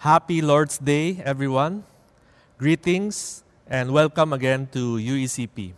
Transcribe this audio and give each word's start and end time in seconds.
Happy 0.00 0.40
Lord's 0.40 0.78
Day, 0.78 1.20
everyone. 1.28 1.84
Greetings 2.56 3.44
and 3.68 3.92
welcome 3.92 4.32
again 4.32 4.66
to 4.72 4.96
UECP. 4.96 5.76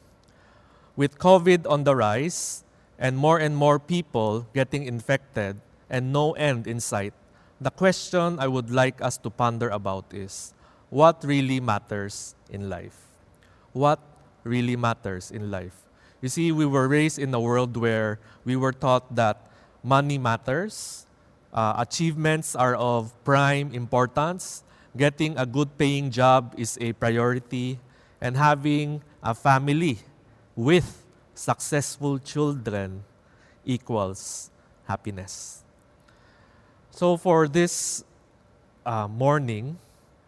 With 0.95 1.19
COVID 1.19 1.67
on 1.67 1.83
the 1.83 1.97
rise 1.97 2.63
and 3.01 3.19
more 3.19 3.43
and 3.43 3.57
more 3.57 3.81
people 3.81 4.47
getting 4.55 4.87
infected 4.87 5.59
and 5.91 6.13
no 6.13 6.39
end 6.39 6.69
in 6.69 6.79
sight, 6.79 7.15
the 7.61 7.73
question 7.75 8.39
I 8.39 8.47
would 8.47 8.71
like 8.71 9.03
us 9.03 9.19
to 9.27 9.29
ponder 9.29 9.69
about 9.71 10.05
is 10.15 10.55
what 10.89 11.25
really 11.27 11.59
matters 11.59 12.37
in 12.49 12.71
life? 12.71 13.11
What 13.73 13.99
really 14.45 14.77
matters 14.77 15.33
in 15.33 15.51
life? 15.51 15.83
You 16.21 16.29
see, 16.29 16.53
we 16.53 16.65
were 16.65 16.87
raised 16.87 17.19
in 17.19 17.35
a 17.35 17.41
world 17.41 17.77
where 17.77 18.21
we 18.45 18.55
were 18.55 18.73
taught 18.73 19.17
that 19.17 19.51
money 19.83 20.17
matters, 20.17 21.07
uh, 21.53 21.75
achievements 21.79 22.57
are 22.57 22.75
of 22.75 23.13
prime 23.25 23.73
importance, 23.73 24.65
getting 24.97 25.37
a 25.37 25.47
good 25.47 25.77
paying 25.77 26.11
job 26.11 26.55
is 26.57 26.79
a 26.81 26.93
priority, 26.93 27.79
and 28.21 28.37
having 28.37 29.03
a 29.23 29.35
family 29.35 29.99
with 30.57 31.05
successful 31.35 32.19
children 32.19 33.05
equals 33.65 34.51
happiness. 34.85 35.63
So, 36.91 37.17
for 37.17 37.49
this 37.49 38.05
uh, 38.85 39.09
morning, 39.09 39.79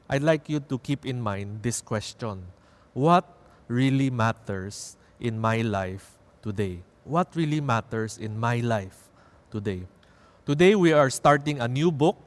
I'd 0.08 0.22
like 0.22 0.48
you 0.48 0.60
to 0.60 0.78
keep 0.78 1.04
in 1.06 1.20
mind 1.20 1.62
this 1.62 1.80
question 1.80 2.44
What 2.92 3.24
really 3.68 4.10
matters 4.10 4.96
in 5.20 5.38
my 5.41 5.60
life 5.62 6.16
today? 6.42 6.84
What 7.04 7.34
really 7.36 7.60
matters 7.60 8.16
in 8.16 8.38
my 8.38 8.60
life 8.60 9.10
today? 9.50 9.84
Today, 10.44 10.74
we 10.74 10.92
are 10.92 11.08
starting 11.08 11.58
a 11.58 11.66
new 11.66 11.90
book. 11.90 12.20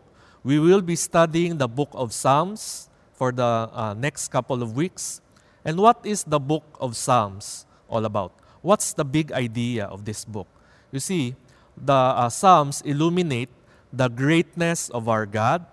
We 0.44 0.58
will 0.58 0.82
be 0.82 0.96
studying 0.96 1.60
the 1.60 1.68
book 1.68 1.90
of 1.94 2.12
Psalms 2.12 2.90
for 3.14 3.32
the 3.32 3.70
uh, 3.70 3.94
next 3.94 4.30
couple 4.30 4.64
of 4.64 4.76
weeks. 4.76 5.22
And 5.64 5.78
what 5.78 6.02
is 6.04 6.24
the 6.24 6.40
book 6.40 6.66
of 6.82 6.98
Psalms 6.98 7.68
all 7.88 8.06
about? 8.06 8.34
What's 8.64 8.94
the 8.94 9.06
big 9.06 9.32
idea 9.34 9.86
of 9.86 10.06
this 10.06 10.26
book? 10.26 10.48
You 10.92 11.00
see, 11.00 11.36
the 11.78 11.94
uh, 11.94 12.30
Psalms 12.30 12.82
illuminate 12.82 13.50
the 13.94 14.08
greatness 14.08 14.90
of 14.90 15.08
our 15.08 15.28
God, 15.28 15.68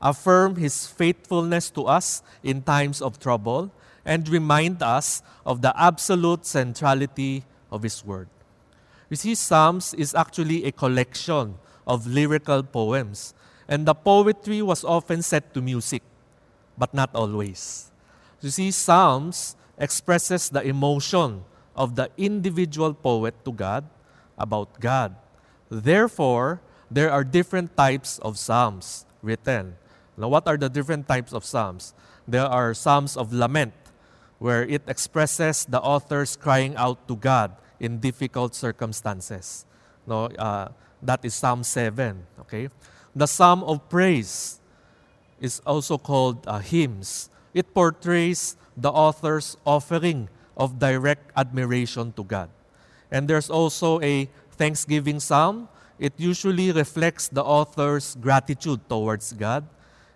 affirm 0.00 0.62
His 0.62 0.86
faithfulness 0.86 1.70
to 1.70 1.86
us 1.86 2.22
in 2.44 2.62
times 2.62 3.02
of 3.02 3.18
trouble, 3.18 3.72
and 4.04 4.28
remind 4.28 4.80
us 4.80 5.22
of 5.44 5.60
the 5.60 5.74
absolute 5.74 6.46
centrality 6.46 7.42
of 7.72 7.82
His 7.82 8.04
Word. 8.04 8.28
You 9.08 9.16
see, 9.16 9.34
Psalms 9.34 9.92
is 9.94 10.14
actually 10.14 10.66
a 10.66 10.70
collection 10.70 11.58
of 11.86 12.06
lyrical 12.06 12.62
poems, 12.62 13.34
and 13.68 13.86
the 13.86 13.94
poetry 13.94 14.62
was 14.62 14.84
often 14.84 15.22
set 15.22 15.54
to 15.54 15.62
music, 15.62 16.02
but 16.76 16.92
not 16.92 17.10
always. 17.14 17.90
You 18.40 18.50
see, 18.50 18.70
Psalms 18.70 19.56
expresses 19.78 20.50
the 20.50 20.62
emotion 20.62 21.44
of 21.76 21.96
the 21.96 22.10
individual 22.16 22.94
poet 22.94 23.34
to 23.44 23.52
God 23.52 23.84
about 24.36 24.80
God. 24.80 25.14
Therefore, 25.70 26.60
there 26.90 27.10
are 27.10 27.22
different 27.22 27.76
types 27.76 28.18
of 28.18 28.36
psalms 28.36 29.06
written. 29.22 29.76
Now, 30.16 30.28
what 30.28 30.48
are 30.48 30.56
the 30.56 30.68
different 30.68 31.06
types 31.06 31.32
of 31.32 31.44
psalms? 31.44 31.94
There 32.26 32.44
are 32.44 32.74
psalms 32.74 33.16
of 33.16 33.32
lament, 33.32 33.72
where 34.38 34.64
it 34.64 34.82
expresses 34.88 35.64
the 35.64 35.80
authors 35.80 36.36
crying 36.36 36.74
out 36.76 37.06
to 37.08 37.16
God 37.16 37.52
in 37.78 37.98
difficult 37.98 38.54
circumstances. 38.54 39.64
No, 40.06 40.26
uh, 40.36 40.68
that 41.02 41.24
is 41.24 41.34
Psalm 41.34 41.62
7. 41.62 42.26
Okay? 42.40 42.68
The 43.14 43.26
Psalm 43.26 43.64
of 43.64 43.88
Praise 43.88 44.60
is 45.40 45.60
also 45.66 45.98
called 45.98 46.46
uh, 46.46 46.58
hymns. 46.58 47.30
It 47.54 47.74
portrays 47.74 48.56
the 48.76 48.90
author's 48.90 49.56
offering 49.64 50.28
of 50.56 50.78
direct 50.78 51.32
admiration 51.36 52.12
to 52.12 52.24
God. 52.24 52.50
And 53.10 53.26
there's 53.26 53.50
also 53.50 54.00
a 54.00 54.28
Thanksgiving 54.52 55.18
Psalm. 55.20 55.68
It 55.98 56.12
usually 56.16 56.70
reflects 56.70 57.28
the 57.28 57.42
author's 57.42 58.16
gratitude 58.20 58.88
towards 58.88 59.32
God. 59.32 59.66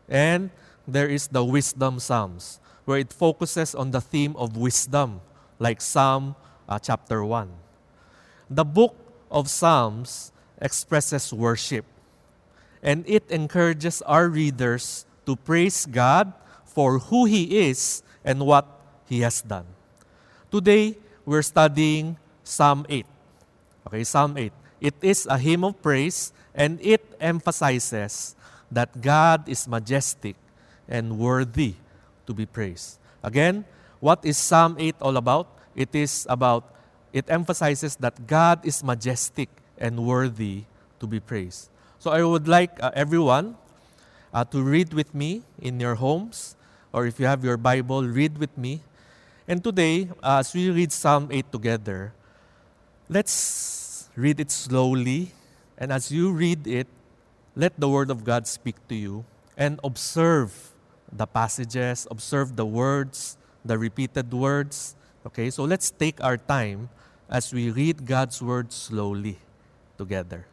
And 0.08 0.50
there 0.86 1.08
is 1.08 1.28
the 1.28 1.44
Wisdom 1.44 1.98
Psalms, 1.98 2.60
where 2.84 2.98
it 2.98 3.12
focuses 3.12 3.74
on 3.74 3.90
the 3.90 4.00
theme 4.00 4.36
of 4.36 4.56
wisdom, 4.56 5.20
like 5.58 5.80
Psalm 5.80 6.36
uh, 6.68 6.78
chapter 6.78 7.24
1. 7.24 7.50
The 8.50 8.64
book 8.64 8.94
of 9.30 9.48
Psalms 9.48 10.30
expresses 10.64 11.28
worship, 11.28 11.84
and 12.82 13.04
it 13.06 13.28
encourages 13.28 14.00
our 14.08 14.32
readers 14.32 15.04
to 15.28 15.36
praise 15.36 15.84
God 15.84 16.32
for 16.64 16.98
who 16.98 17.26
He 17.28 17.68
is 17.68 18.02
and 18.24 18.40
what 18.40 18.64
He 19.04 19.20
has 19.20 19.44
done. 19.44 19.68
Today, 20.50 20.96
we're 21.28 21.44
studying 21.44 22.16
Psalm 22.42 22.86
8. 22.88 23.04
Okay, 23.86 24.04
Psalm 24.04 24.36
8. 24.36 24.52
It 24.80 24.94
is 25.02 25.26
a 25.28 25.36
hymn 25.36 25.64
of 25.64 25.80
praise 25.80 26.32
and 26.54 26.80
it 26.80 27.04
emphasizes 27.20 28.34
that 28.70 29.00
God 29.00 29.48
is 29.48 29.68
majestic 29.68 30.36
and 30.88 31.18
worthy 31.18 31.74
to 32.26 32.32
be 32.32 32.46
praised. 32.46 32.98
Again, 33.22 33.64
what 34.00 34.24
is 34.24 34.36
Psalm 34.36 34.76
8 34.78 34.96
all 35.00 35.16
about? 35.16 35.48
It 35.74 35.94
is 35.94 36.26
about, 36.28 36.74
it 37.12 37.24
emphasizes 37.28 37.96
that 37.96 38.26
God 38.26 38.64
is 38.64 38.84
majestic 38.84 39.48
and 39.78 40.06
worthy 40.06 40.64
to 41.00 41.06
be 41.06 41.20
praised. 41.20 41.68
So 41.98 42.10
I 42.10 42.22
would 42.22 42.48
like 42.48 42.82
uh, 42.82 42.90
everyone 42.94 43.56
uh, 44.32 44.44
to 44.44 44.62
read 44.62 44.92
with 44.92 45.14
me 45.14 45.42
in 45.60 45.80
your 45.80 45.94
homes, 45.94 46.56
or 46.92 47.06
if 47.06 47.18
you 47.18 47.26
have 47.26 47.44
your 47.44 47.56
Bible, 47.56 48.04
read 48.04 48.38
with 48.38 48.56
me 48.58 48.80
and 49.46 49.62
today, 49.62 50.08
uh, 50.22 50.40
as 50.40 50.54
we 50.54 50.70
read 50.70 50.90
Psalm 50.90 51.28
8 51.30 51.52
together, 51.52 52.14
let's 53.10 54.08
read 54.16 54.40
it 54.40 54.50
slowly. 54.50 55.32
And 55.76 55.92
as 55.92 56.10
you 56.10 56.32
read 56.32 56.66
it, 56.66 56.88
let 57.54 57.78
the 57.78 57.88
Word 57.88 58.10
of 58.10 58.24
God 58.24 58.46
speak 58.46 58.76
to 58.88 58.94
you 58.94 59.24
and 59.54 59.78
observe 59.84 60.72
the 61.12 61.26
passages, 61.26 62.08
observe 62.10 62.56
the 62.56 62.64
words, 62.64 63.36
the 63.66 63.76
repeated 63.76 64.32
words. 64.32 64.96
Okay, 65.26 65.50
so 65.50 65.64
let's 65.64 65.90
take 65.90 66.24
our 66.24 66.38
time 66.38 66.88
as 67.28 67.52
we 67.52 67.68
read 67.68 68.06
God's 68.06 68.40
Word 68.40 68.72
slowly 68.72 69.43
together. 69.98 70.46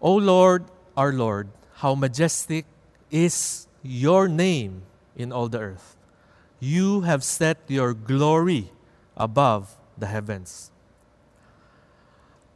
O 0.00 0.14
Lord, 0.16 0.64
our 0.96 1.12
Lord, 1.12 1.48
how 1.84 1.94
majestic 1.94 2.64
is 3.10 3.66
your 3.82 4.28
name 4.28 4.82
in 5.16 5.32
all 5.32 5.48
the 5.48 5.58
earth. 5.58 5.96
You 6.58 7.02
have 7.02 7.24
set 7.24 7.58
your 7.68 7.92
glory 7.94 8.70
above 9.16 9.76
the 9.96 10.06
heavens. 10.06 10.70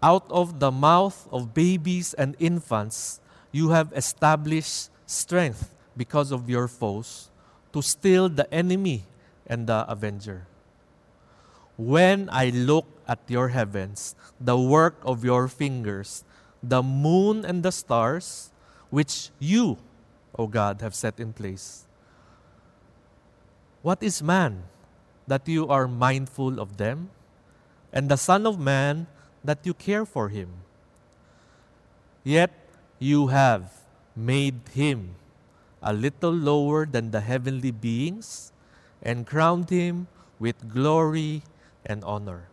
Out 0.03 0.25
of 0.31 0.61
the 0.61 0.71
mouth 0.71 1.29
of 1.33 1.55
babies 1.55 2.13
and 2.15 2.37
infants, 2.39 3.21
you 3.53 3.71
have 3.71 3.93
established 3.97 4.91
strength 5.07 5.75
because 5.97 6.33
of 6.33 6.49
your 6.49 6.69
foes 6.69 7.31
to 7.73 7.81
still 7.81 8.29
the 8.29 8.53
enemy 8.53 9.05
and 9.47 9.67
the 9.67 9.85
avenger. 9.89 10.47
When 11.77 12.29
I 12.31 12.51
look 12.51 12.87
at 13.09 13.19
your 13.27 13.49
heavens, 13.49 14.15
the 14.41 14.59
work 14.59 14.97
of 15.03 15.25
your 15.25 15.49
fingers, 15.49 16.25
the 16.63 16.83
moon 16.83 17.45
and 17.45 17.63
the 17.63 17.73
stars, 17.73 18.51
which 18.91 19.31
you, 19.39 19.79
O 20.39 20.47
God, 20.47 20.81
have 20.81 20.95
set 20.95 21.19
in 21.19 21.33
place, 21.33 21.87
what 23.83 24.03
is 24.03 24.23
man 24.23 24.65
that 25.27 25.47
you 25.49 25.69
are 25.69 25.89
mindful 25.89 26.61
of 26.61 26.77
them? 26.77 27.11
And 27.93 28.09
the 28.09 28.17
Son 28.17 28.47
of 28.47 28.59
Man 28.59 29.07
that 29.45 29.61
you 29.63 29.75
care 29.75 30.05
for 30.07 30.29
him? 30.29 30.49
Yet 32.25 32.51
you 32.99 33.29
have 33.29 33.71
made 34.17 34.61
him 34.73 35.15
a 35.83 35.93
little 35.93 36.33
lower 36.33 36.87
than 36.87 37.11
the 37.11 37.21
heavenly 37.21 37.71
beings 37.71 38.53
and 39.03 39.27
crowned 39.27 39.69
him 39.69 40.09
with 40.41 40.73
glory 40.73 41.43
and 41.87 42.03
honor. 42.05 42.49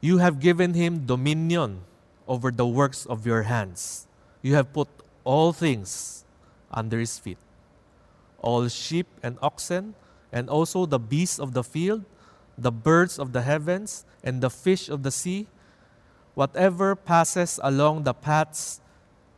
You 0.00 0.18
have 0.18 0.40
given 0.40 0.74
him 0.74 1.06
dominion 1.06 1.82
over 2.26 2.50
the 2.50 2.66
works 2.66 3.06
of 3.06 3.26
your 3.26 3.42
hands. 3.42 4.06
You 4.42 4.54
have 4.54 4.72
put 4.72 4.88
all 5.24 5.52
things 5.52 6.24
under 6.70 6.98
his 6.98 7.18
feet 7.18 7.38
all 8.40 8.68
sheep 8.68 9.06
and 9.22 9.36
oxen, 9.42 9.94
and 10.32 10.48
also 10.48 10.86
the 10.86 10.98
beasts 10.98 11.38
of 11.38 11.54
the 11.54 11.64
field, 11.64 12.04
the 12.56 12.72
birds 12.72 13.18
of 13.18 13.32
the 13.32 13.42
heavens, 13.42 14.04
and 14.22 14.40
the 14.40 14.50
fish 14.50 14.88
of 14.88 15.02
the 15.02 15.10
sea, 15.10 15.46
whatever 16.34 16.94
passes 16.94 17.58
along 17.62 18.04
the 18.04 18.14
paths 18.14 18.80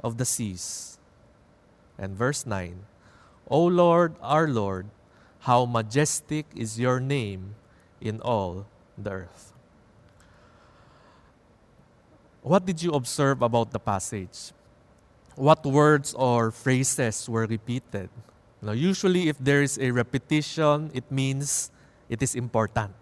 of 0.03 0.19
the 0.19 0.25
seas. 0.25 0.99
And 1.99 2.17
verse 2.17 2.47
9 2.47 2.85
O 3.49 3.65
Lord, 3.65 4.15
our 4.23 4.49
Lord, 4.49 4.87
how 5.41 5.65
majestic 5.65 6.47
is 6.55 6.79
your 6.79 7.01
name 7.01 7.57
in 8.01 8.21
all 8.21 8.67
the 8.97 9.11
earth. 9.11 9.53
What 12.43 12.65
did 12.65 12.83
you 12.83 12.93
observe 12.93 13.43
about 13.43 13.71
the 13.71 13.79
passage? 13.79 14.53
what 15.41 15.65
words 15.65 16.13
or 16.13 16.53
phrases 16.53 17.25
were 17.25 17.49
repeated. 17.49 18.13
Now, 18.61 18.73
usually, 18.73 19.33
if 19.33 19.41
there 19.41 19.63
is 19.63 19.81
a 19.81 19.91
repetition, 19.91 20.93
it 20.93 21.09
means 21.11 21.73
it 22.13 22.23
is 22.23 22.37
important. 22.37 22.93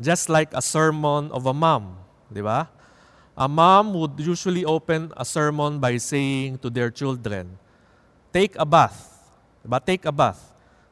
Just 0.00 0.32
like 0.32 0.56
a 0.56 0.62
sermon 0.62 1.30
of 1.32 1.44
a 1.44 1.52
mom, 1.52 2.00
di 2.32 2.40
ba? 2.40 2.68
A 3.36 3.44
mom 3.44 3.92
would 3.92 4.16
usually 4.16 4.64
open 4.64 5.12
a 5.16 5.24
sermon 5.24 5.78
by 5.78 6.00
saying 6.00 6.58
to 6.64 6.70
their 6.70 6.90
children, 6.90 7.60
Take 8.32 8.56
a 8.56 8.64
bath. 8.64 9.20
But 9.64 9.84
take 9.84 10.06
a 10.06 10.12
bath. 10.12 10.40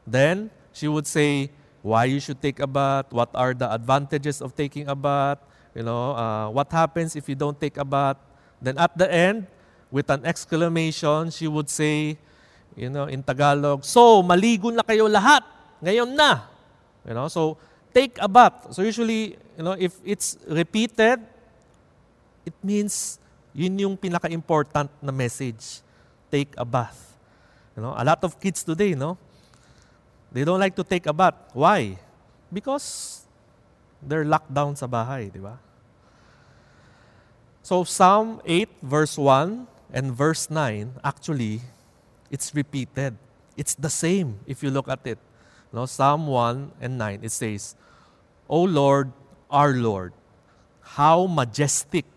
Then 0.06 0.50
she 0.72 0.88
would 0.88 1.06
say 1.06 1.50
why 1.88 2.04
you 2.04 2.20
should 2.20 2.36
take 2.44 2.60
a 2.60 2.68
bath, 2.68 3.08
what 3.08 3.32
are 3.32 3.56
the 3.56 3.64
advantages 3.64 4.44
of 4.44 4.52
taking 4.52 4.84
a 4.92 4.94
bath, 4.94 5.40
you 5.72 5.80
know, 5.80 6.12
uh, 6.12 6.52
what 6.52 6.68
happens 6.68 7.16
if 7.16 7.24
you 7.28 7.34
don't 7.34 7.56
take 7.56 7.80
a 7.80 7.84
bath. 7.84 8.20
Then 8.60 8.76
at 8.76 8.92
the 8.92 9.08
end, 9.08 9.48
with 9.88 10.12
an 10.12 10.28
exclamation, 10.28 11.32
she 11.32 11.48
would 11.48 11.72
say, 11.72 12.20
you 12.76 12.92
know, 12.92 13.08
in 13.08 13.24
Tagalog, 13.24 13.88
So, 13.88 14.20
maligo 14.20 14.68
na 14.68 14.84
kayo 14.84 15.08
lahat. 15.08 15.40
Ngayon 15.80 16.12
na. 16.12 16.44
You 17.08 17.16
know, 17.16 17.32
so 17.32 17.56
take 17.96 18.20
a 18.20 18.28
bath. 18.28 18.68
So 18.76 18.84
usually, 18.84 19.40
you 19.56 19.64
know, 19.64 19.72
if 19.72 19.96
it's 20.04 20.36
repeated, 20.44 21.24
it 22.44 22.56
means 22.60 23.16
yun 23.56 23.78
yung 23.80 23.96
pinaka-important 23.96 24.92
na 25.00 25.10
message. 25.10 25.80
Take 26.28 26.52
a 26.60 26.68
bath. 26.68 27.16
You 27.72 27.80
know, 27.80 27.96
a 27.96 28.04
lot 28.04 28.20
of 28.20 28.36
kids 28.36 28.60
today, 28.60 28.92
no? 28.92 29.16
They 30.32 30.44
don't 30.44 30.60
like 30.60 30.76
to 30.76 30.84
take 30.84 31.06
a 31.06 31.12
bath. 31.12 31.34
Why? 31.52 31.96
Because 32.52 33.24
they're 34.02 34.24
locked 34.24 34.52
down 34.52 34.76
sa 34.76 34.86
bahay, 34.86 35.32
di 35.32 35.40
ba? 35.40 35.58
So 37.68 37.84
Psalm 37.84 38.40
8 38.48 38.80
verse 38.80 39.20
1 39.20 39.68
and 39.92 40.12
verse 40.16 40.48
9 40.48 41.04
actually 41.04 41.60
it's 42.30 42.54
repeated. 42.54 43.16
It's 43.56 43.74
the 43.74 43.92
same 43.92 44.40
if 44.46 44.62
you 44.62 44.70
look 44.70 44.88
at 44.88 45.04
it. 45.04 45.18
No, 45.72 45.84
Psalm 45.84 46.26
1 46.28 46.80
and 46.80 46.96
9 46.96 47.20
it 47.20 47.32
says, 47.32 47.76
"O 48.48 48.64
Lord, 48.64 49.12
our 49.52 49.76
Lord, 49.76 50.16
how 50.96 51.28
majestic 51.28 52.08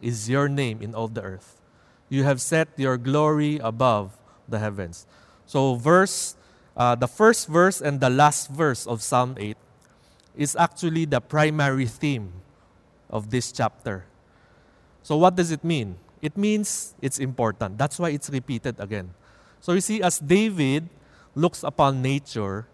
is 0.00 0.28
your 0.28 0.48
name 0.48 0.80
in 0.80 0.96
all 0.96 1.08
the 1.08 1.20
earth. 1.20 1.60
You 2.08 2.24
have 2.24 2.40
set 2.40 2.72
your 2.80 2.96
glory 2.96 3.60
above 3.60 4.16
the 4.48 4.56
heavens." 4.56 5.04
So 5.44 5.76
verse 5.76 6.36
uh, 6.76 6.94
the 6.94 7.06
first 7.06 7.48
verse 7.48 7.80
and 7.80 8.00
the 8.00 8.10
last 8.10 8.50
verse 8.50 8.86
of 8.86 9.02
Psalm 9.02 9.36
8 9.38 9.56
is 10.36 10.56
actually 10.56 11.04
the 11.04 11.20
primary 11.20 11.86
theme 11.86 12.32
of 13.08 13.30
this 13.30 13.52
chapter. 13.52 14.04
So, 15.02 15.16
what 15.16 15.36
does 15.36 15.50
it 15.52 15.62
mean? 15.62 15.96
It 16.20 16.36
means 16.36 16.94
it's 17.00 17.18
important. 17.18 17.78
That's 17.78 17.98
why 17.98 18.10
it's 18.10 18.30
repeated 18.30 18.80
again. 18.80 19.14
So, 19.60 19.72
you 19.72 19.80
see, 19.80 20.02
as 20.02 20.18
David 20.18 20.88
looks 21.34 21.62
upon 21.62 22.02
nature, 22.02 22.66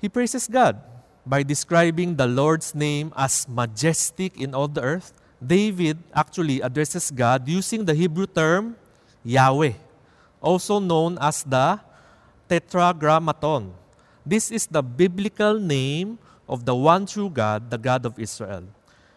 he 0.00 0.08
praises 0.08 0.46
God 0.48 0.80
by 1.26 1.42
describing 1.42 2.16
the 2.16 2.26
Lord's 2.26 2.74
name 2.74 3.12
as 3.16 3.48
majestic 3.48 4.40
in 4.40 4.54
all 4.54 4.68
the 4.68 4.80
earth. 4.80 5.12
David 5.44 5.98
actually 6.14 6.62
addresses 6.62 7.10
God 7.10 7.46
using 7.48 7.84
the 7.84 7.92
Hebrew 7.92 8.26
term 8.26 8.76
Yahweh, 9.24 9.74
also 10.40 10.78
known 10.78 11.18
as 11.20 11.42
the 11.42 11.80
Tetragrammaton. 12.48 13.72
This 14.24 14.50
is 14.50 14.66
the 14.66 14.82
biblical 14.82 15.58
name 15.58 16.18
of 16.48 16.64
the 16.64 16.74
one 16.74 17.06
true 17.06 17.30
God, 17.30 17.70
the 17.70 17.78
God 17.78 18.06
of 18.06 18.18
Israel. 18.18 18.64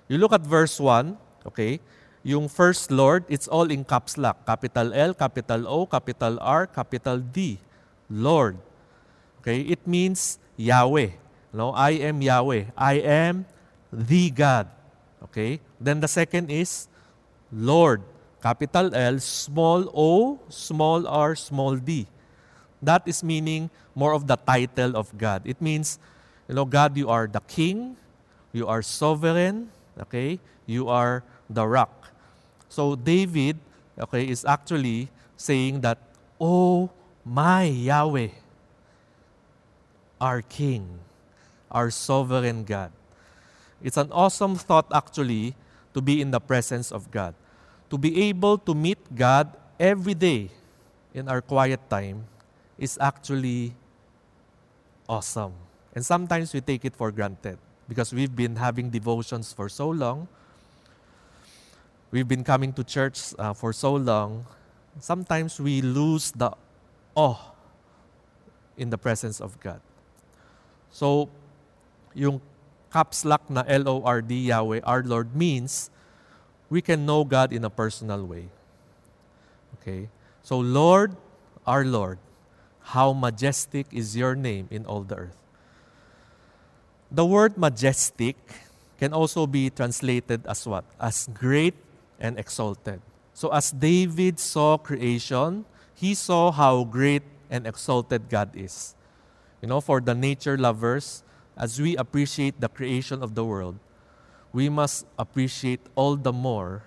You 0.08 0.18
look 0.18 0.34
at 0.34 0.42
verse 0.42 0.80
1, 0.80 1.18
okay? 1.46 1.80
Yung 2.24 2.50
first 2.50 2.92
Lord, 2.92 3.24
it's 3.30 3.48
all 3.48 3.72
in 3.72 3.86
caps 3.86 4.18
lock. 4.18 4.46
Capital 4.46 4.94
L, 4.94 5.14
capital 5.14 5.68
O, 5.68 5.86
capital 5.86 6.38
R, 6.42 6.68
capital 6.68 7.18
D. 7.18 7.60
Lord. 8.10 8.58
Okay? 9.40 9.62
It 9.62 9.86
means 9.88 10.40
Yahweh. 10.58 11.16
No, 11.54 11.72
I 11.72 11.92
am 12.04 12.22
Yahweh. 12.22 12.76
I 12.76 12.94
am 13.00 13.46
the 13.94 14.30
God. 14.30 14.68
Okay? 15.30 15.62
Then 15.80 16.02
the 16.02 16.08
second 16.10 16.52
is 16.52 16.88
Lord. 17.54 18.02
Capital 18.42 18.94
L, 18.94 19.20
small 19.20 19.92
o, 19.94 20.40
small 20.50 21.08
r, 21.08 21.36
small 21.36 21.76
d. 21.76 22.08
That 22.82 23.04
is 23.06 23.24
meaning 23.24 23.70
more 23.96 24.14
of 24.14 24.28
the 24.28 24.38
title 24.38 24.96
of 24.96 25.12
God. 25.18 25.44
It 25.46 25.62
means, 25.62 26.00
you 26.48 26.56
know, 26.56 26.66
God, 26.66 26.96
you 26.96 27.10
are 27.10 27.28
the 27.28 27.42
king, 27.42 27.98
you 28.54 28.68
are 28.68 28.82
sovereign, 28.82 29.70
okay? 30.00 30.40
You 30.66 30.88
are 30.88 31.24
the 31.50 31.68
rock. 31.68 32.12
So 32.70 32.96
David, 32.96 33.58
okay, 34.00 34.28
is 34.28 34.46
actually 34.46 35.10
saying 35.36 35.82
that, 35.82 35.98
Oh 36.40 36.90
my 37.26 37.64
Yahweh, 37.64 38.32
our 40.22 40.42
king, 40.42 41.00
our 41.70 41.92
sovereign 41.92 42.64
God. 42.64 42.92
It's 43.84 43.98
an 43.98 44.12
awesome 44.12 44.56
thought 44.56 44.88
actually 44.94 45.56
to 45.94 46.02
be 46.02 46.22
in 46.22 46.32
the 46.32 46.40
presence 46.40 46.92
of 46.92 47.12
God. 47.12 47.36
To 47.90 47.98
be 47.98 48.30
able 48.30 48.58
to 48.60 48.74
meet 48.74 49.00
God 49.16 49.52
every 49.80 50.14
day 50.14 50.52
in 51.14 51.28
our 51.28 51.42
quiet 51.42 51.80
time 51.90 52.24
is 52.80 52.98
actually 53.00 53.76
awesome. 55.08 55.54
And 55.94 56.06
sometimes 56.06 56.54
we 56.54 56.62
take 56.62 56.86
it 56.86 56.96
for 56.96 57.12
granted 57.12 57.58
because 57.88 58.14
we've 58.14 58.36
been 58.36 58.56
having 58.56 58.90
devotions 58.90 59.52
for 59.52 59.68
so 59.68 59.90
long. 59.90 60.28
We've 62.12 62.28
been 62.28 62.44
coming 62.44 62.74
to 62.74 62.84
church 62.84 63.34
uh, 63.38 63.54
for 63.54 63.74
so 63.74 63.96
long. 63.96 64.46
Sometimes 65.00 65.60
we 65.60 65.82
lose 65.82 66.32
the 66.32 66.52
awe 67.16 67.52
in 68.78 68.90
the 68.90 68.98
presence 68.98 69.42
of 69.42 69.60
God. 69.60 69.82
So, 70.92 71.30
yung 72.16 72.42
caps 72.92 73.26
lock 73.26 73.50
na 73.50 73.64
L-O-R-D, 73.68 74.34
Yahweh, 74.50 74.82
our 74.84 75.04
Lord, 75.04 75.36
means 75.36 75.92
we 76.70 76.82
can 76.82 77.06
know 77.06 77.24
God 77.24 77.54
in 77.54 77.66
a 77.66 77.70
personal 77.70 78.26
way. 78.26 78.50
Okay? 79.78 80.10
So, 80.42 80.58
Lord, 80.58 81.16
our 81.68 81.86
Lord, 81.86 82.18
how 82.90 83.14
majestic 83.14 83.86
is 83.92 84.18
your 84.18 84.34
name 84.34 84.68
in 84.72 84.86
all 84.86 85.02
the 85.06 85.16
earth. 85.16 85.38
The 87.12 87.26
word 87.26 87.58
majestic 87.58 88.36
can 88.98 89.14
also 89.14 89.46
be 89.46 89.70
translated 89.70 90.42
as 90.46 90.66
what? 90.66 90.86
As 91.00 91.30
great 91.34 91.76
and 92.20 92.38
exalted. 92.40 93.02
So, 93.34 93.54
as 93.54 93.72
David 93.72 94.40
saw 94.40 94.78
creation, 94.78 95.66
he 95.94 96.14
saw 96.14 96.52
how 96.52 96.84
great 96.84 97.24
and 97.50 97.68
exalted 97.68 98.28
God 98.30 98.58
is. 98.58 98.96
You 99.62 99.70
know, 99.70 99.82
for 99.82 100.02
the 100.02 100.16
nature 100.16 100.58
lovers, 100.58 101.24
as 101.56 101.80
we 101.80 101.96
appreciate 101.96 102.60
the 102.60 102.70
creation 102.70 103.22
of 103.22 103.36
the 103.36 103.46
world, 103.46 103.78
we 104.52 104.68
must 104.68 105.06
appreciate 105.18 105.82
all 105.94 106.16
the 106.16 106.34
more 106.34 106.84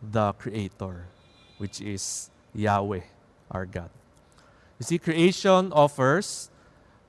the 0.00 0.32
Creator, 0.34 1.04
which 1.58 1.80
is 1.80 2.30
Yahweh, 2.54 3.04
our 3.50 3.66
God. 3.66 3.90
You 4.78 4.84
see, 4.84 4.98
creation 4.98 5.72
offers 5.72 6.50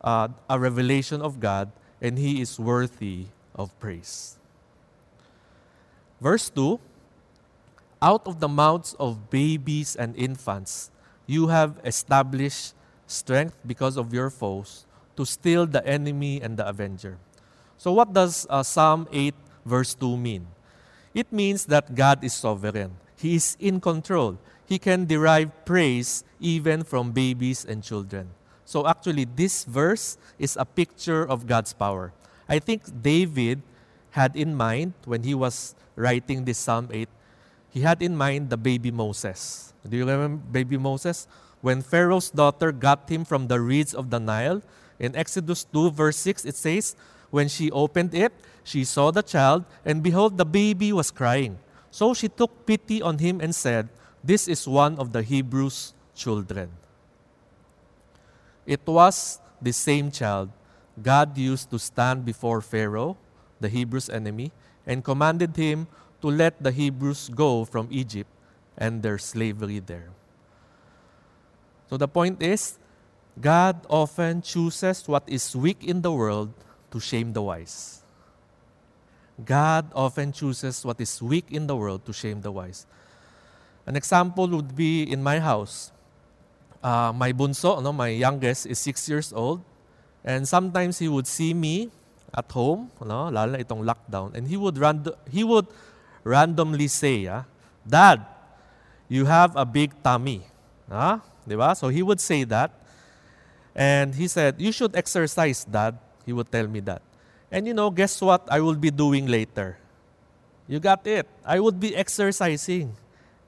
uh, 0.01 0.29
a 0.49 0.59
revelation 0.59 1.21
of 1.21 1.39
God, 1.39 1.71
and 2.01 2.17
He 2.17 2.41
is 2.41 2.59
worthy 2.59 3.27
of 3.55 3.77
praise. 3.79 4.37
Verse 6.19 6.49
2 6.49 6.79
Out 8.01 8.25
of 8.25 8.39
the 8.39 8.47
mouths 8.47 8.95
of 8.99 9.29
babies 9.29 9.95
and 9.95 10.15
infants, 10.15 10.89
you 11.27 11.47
have 11.47 11.79
established 11.85 12.73
strength 13.05 13.55
because 13.65 13.97
of 13.97 14.13
your 14.13 14.29
foes 14.29 14.85
to 15.15 15.25
still 15.25 15.67
the 15.67 15.85
enemy 15.85 16.41
and 16.41 16.57
the 16.57 16.67
avenger. 16.67 17.17
So, 17.77 17.93
what 17.93 18.13
does 18.13 18.47
uh, 18.49 18.63
Psalm 18.63 19.07
8, 19.11 19.35
verse 19.65 19.93
2 19.93 20.17
mean? 20.17 20.47
It 21.13 21.31
means 21.31 21.65
that 21.65 21.93
God 21.93 22.23
is 22.23 22.33
sovereign, 22.33 22.97
He 23.15 23.35
is 23.35 23.55
in 23.59 23.79
control 23.79 24.37
he 24.69 24.77
can 24.77 25.05
derive 25.05 25.49
praise 25.65 26.23
even 26.39 26.83
from 26.85 27.11
babies 27.11 27.65
and 27.65 27.81
children. 27.81 28.29
So 28.65 28.85
actually, 28.85 29.25
this 29.25 29.65
verse 29.65 30.15
is 30.37 30.55
a 30.55 30.63
picture 30.63 31.25
of 31.25 31.47
God's 31.47 31.73
power. 31.73 32.13
I 32.47 32.59
think 32.59 32.85
David 33.01 33.63
had 34.11 34.35
in 34.35 34.53
mind 34.53 34.93
when 35.05 35.23
he 35.23 35.33
was 35.33 35.73
writing 35.95 36.45
this 36.45 36.59
Psalm 36.59 36.87
8, 36.93 37.09
he 37.73 37.81
had 37.81 38.01
in 38.01 38.15
mind 38.15 38.51
the 38.51 38.57
baby 38.57 38.91
Moses. 38.91 39.73
Do 39.81 39.97
you 39.97 40.05
remember 40.05 40.37
baby 40.51 40.77
Moses? 40.77 41.27
When 41.61 41.81
Pharaoh's 41.81 42.29
daughter 42.29 42.71
got 42.71 43.09
him 43.09 43.25
from 43.25 43.47
the 43.47 43.59
reeds 43.59 43.93
of 43.93 44.11
the 44.11 44.19
Nile, 44.19 44.61
in 44.99 45.15
Exodus 45.15 45.65
2, 45.73 45.91
verse 45.91 46.17
6, 46.17 46.45
it 46.45 46.55
says, 46.55 46.95
When 47.31 47.47
she 47.47 47.71
opened 47.71 48.13
it, 48.13 48.33
she 48.63 48.83
saw 48.83 49.09
the 49.09 49.23
child, 49.23 49.65
and 49.83 50.03
behold, 50.03 50.37
the 50.37 50.45
baby 50.45 50.93
was 50.93 51.09
crying. 51.09 51.57
So 51.89 52.13
she 52.13 52.27
took 52.29 52.67
pity 52.67 53.01
on 53.01 53.17
him 53.17 53.41
and 53.41 53.55
said, 53.55 53.89
this 54.23 54.47
is 54.47 54.67
one 54.67 54.97
of 54.99 55.11
the 55.11 55.21
Hebrews' 55.21 55.93
children. 56.15 56.69
It 58.65 58.81
was 58.85 59.39
the 59.61 59.73
same 59.73 60.11
child 60.11 60.49
God 61.01 61.37
used 61.37 61.69
to 61.71 61.79
stand 61.79 62.25
before 62.25 62.61
Pharaoh, 62.61 63.17
the 63.59 63.69
Hebrews' 63.69 64.09
enemy, 64.09 64.51
and 64.85 65.03
commanded 65.03 65.55
him 65.55 65.87
to 66.21 66.27
let 66.27 66.61
the 66.61 66.71
Hebrews 66.71 67.29
go 67.33 67.65
from 67.65 67.87
Egypt 67.89 68.29
and 68.77 69.01
their 69.01 69.17
slavery 69.17 69.79
there. 69.79 70.09
So 71.89 71.97
the 71.97 72.07
point 72.07 72.41
is, 72.43 72.77
God 73.39 73.85
often 73.89 74.41
chooses 74.41 75.07
what 75.07 75.23
is 75.27 75.55
weak 75.55 75.83
in 75.83 76.01
the 76.01 76.11
world 76.11 76.51
to 76.91 76.99
shame 76.99 77.33
the 77.33 77.41
wise. 77.41 78.03
God 79.45 79.91
often 79.95 80.33
chooses 80.33 80.83
what 80.83 80.99
is 80.99 81.21
weak 81.21 81.45
in 81.49 81.67
the 81.67 81.75
world 81.75 82.05
to 82.05 82.13
shame 82.13 82.41
the 82.41 82.51
wise. 82.51 82.85
An 83.89 83.97
example 83.97 84.45
would 84.53 84.77
be 84.77 85.01
in 85.01 85.23
my 85.25 85.41
house. 85.41 85.89
Uh, 86.83 87.11
my 87.11 87.33
bunso, 87.33 87.81
no, 87.81 87.91
my 87.91 88.09
youngest, 88.09 88.69
is 88.69 88.77
six 88.77 89.09
years 89.09 89.33
old. 89.33 89.65
And 90.23 90.47
sometimes 90.47 90.99
he 90.99 91.09
would 91.09 91.25
see 91.25 91.55
me 91.55 91.89
at 92.29 92.45
home, 92.51 92.91
no, 93.01 93.33
lalo 93.33 93.57
na 93.57 93.57
itong 93.57 93.81
lockdown, 93.81 94.37
and 94.37 94.45
he 94.45 94.53
would, 94.53 94.77
rand- 94.77 95.09
he 95.25 95.43
would 95.43 95.65
randomly 96.23 96.85
say, 96.85 97.25
ah, 97.25 97.49
Dad, 97.81 98.21
you 99.09 99.25
have 99.25 99.57
a 99.57 99.65
big 99.65 99.89
tummy. 100.05 100.45
Ah, 100.85 101.25
di 101.49 101.57
ba? 101.57 101.73
So 101.73 101.89
he 101.89 102.05
would 102.05 102.21
say 102.21 102.45
that. 102.45 102.69
And 103.73 104.13
he 104.13 104.27
said, 104.27 104.61
You 104.61 104.71
should 104.71 104.95
exercise, 104.95 105.65
Dad. 105.65 105.97
He 106.25 106.33
would 106.33 106.51
tell 106.51 106.67
me 106.67 106.79
that. 106.81 107.01
And 107.49 107.65
you 107.65 107.73
know, 107.73 107.89
guess 107.89 108.21
what 108.21 108.45
I 108.51 108.59
will 108.61 108.77
be 108.77 108.91
doing 108.91 109.25
later? 109.25 109.77
You 110.67 110.79
got 110.79 111.05
it. 111.07 111.25
I 111.41 111.59
would 111.59 111.79
be 111.79 111.95
exercising. 111.95 112.93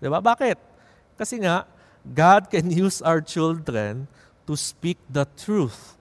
Di 0.01 0.09
ba? 0.09 0.17
Bakit? 0.19 0.57
Kasi 1.15 1.37
nga, 1.45 1.69
God 2.01 2.49
can 2.49 2.73
use 2.85 2.99
our 3.05 3.21
children 3.21 4.09
to 4.49 4.57
speak 4.57 4.97
the 5.05 5.29
truth 5.37 5.95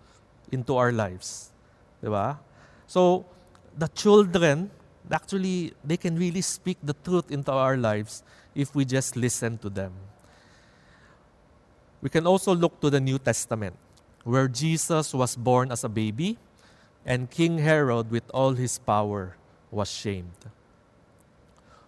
into 0.49 0.75
our 0.75 0.91
lives. 0.91 1.53
Di 2.01 2.09
ba? 2.09 2.41
So, 2.89 3.29
the 3.77 3.87
children, 3.93 4.73
actually, 5.13 5.77
they 5.85 6.01
can 6.01 6.17
really 6.17 6.41
speak 6.41 6.81
the 6.83 6.97
truth 7.05 7.31
into 7.31 7.53
our 7.53 7.77
lives 7.77 8.25
if 8.57 8.75
we 8.75 8.89
just 8.89 9.15
listen 9.15 9.61
to 9.61 9.69
them. 9.69 9.93
We 12.01 12.09
can 12.09 12.27
also 12.27 12.57
look 12.57 12.81
to 12.81 12.89
the 12.89 12.99
New 12.99 13.21
Testament, 13.21 13.77
where 14.25 14.49
Jesus 14.49 15.13
was 15.13 15.37
born 15.37 15.71
as 15.71 15.85
a 15.85 15.93
baby 15.93 16.41
and 17.05 17.31
King 17.31 17.59
Herod, 17.59 18.11
with 18.11 18.25
all 18.33 18.53
his 18.53 18.79
power, 18.79 19.37
was 19.71 19.91
shamed. 19.91 20.51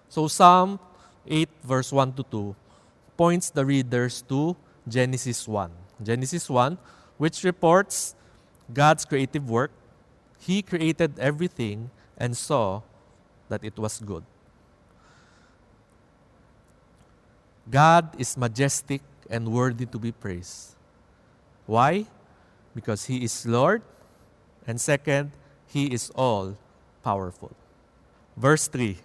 So, 0.08 0.28
Psalm 0.28 0.78
8, 1.26 1.48
verse 1.62 1.92
1 1.92 2.12
to 2.14 2.22
2, 2.24 2.56
points 3.16 3.50
the 3.50 3.64
readers 3.64 4.22
to 4.28 4.56
Genesis 4.88 5.46
1. 5.46 5.70
Genesis 6.02 6.50
1, 6.50 6.78
which 7.18 7.44
reports 7.44 8.14
God's 8.72 9.04
creative 9.04 9.48
work. 9.48 9.70
He 10.38 10.62
created 10.62 11.18
everything 11.18 11.90
and 12.18 12.36
saw 12.36 12.82
that 13.48 13.62
it 13.62 13.78
was 13.78 14.00
good. 14.00 14.24
God 17.70 18.18
is 18.18 18.36
majestic 18.36 19.02
and 19.30 19.48
worthy 19.48 19.86
to 19.86 19.98
be 19.98 20.10
praised. 20.10 20.74
Why? 21.66 22.06
Because 22.74 23.06
He 23.06 23.22
is 23.22 23.46
Lord 23.46 23.82
and 24.66 24.80
second, 24.80 25.32
He 25.68 25.86
is 25.86 26.10
all 26.14 26.56
powerful. 27.04 27.54
Verse 28.36 28.66
3 28.66 28.98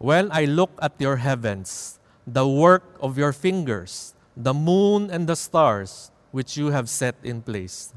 When 0.00 0.32
I 0.32 0.48
look 0.48 0.72
at 0.80 0.96
your 0.96 1.20
heavens, 1.20 2.00
the 2.24 2.48
work 2.48 2.96
of 3.04 3.20
your 3.20 3.36
fingers, 3.36 4.16
the 4.32 4.56
moon 4.56 5.12
and 5.12 5.28
the 5.28 5.36
stars 5.36 6.10
which 6.32 6.56
you 6.56 6.72
have 6.72 6.88
set 6.88 7.20
in 7.22 7.44
place. 7.44 7.92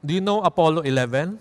Do 0.00 0.14
you 0.14 0.24
know 0.24 0.40
Apollo 0.40 0.88
11? 0.88 1.36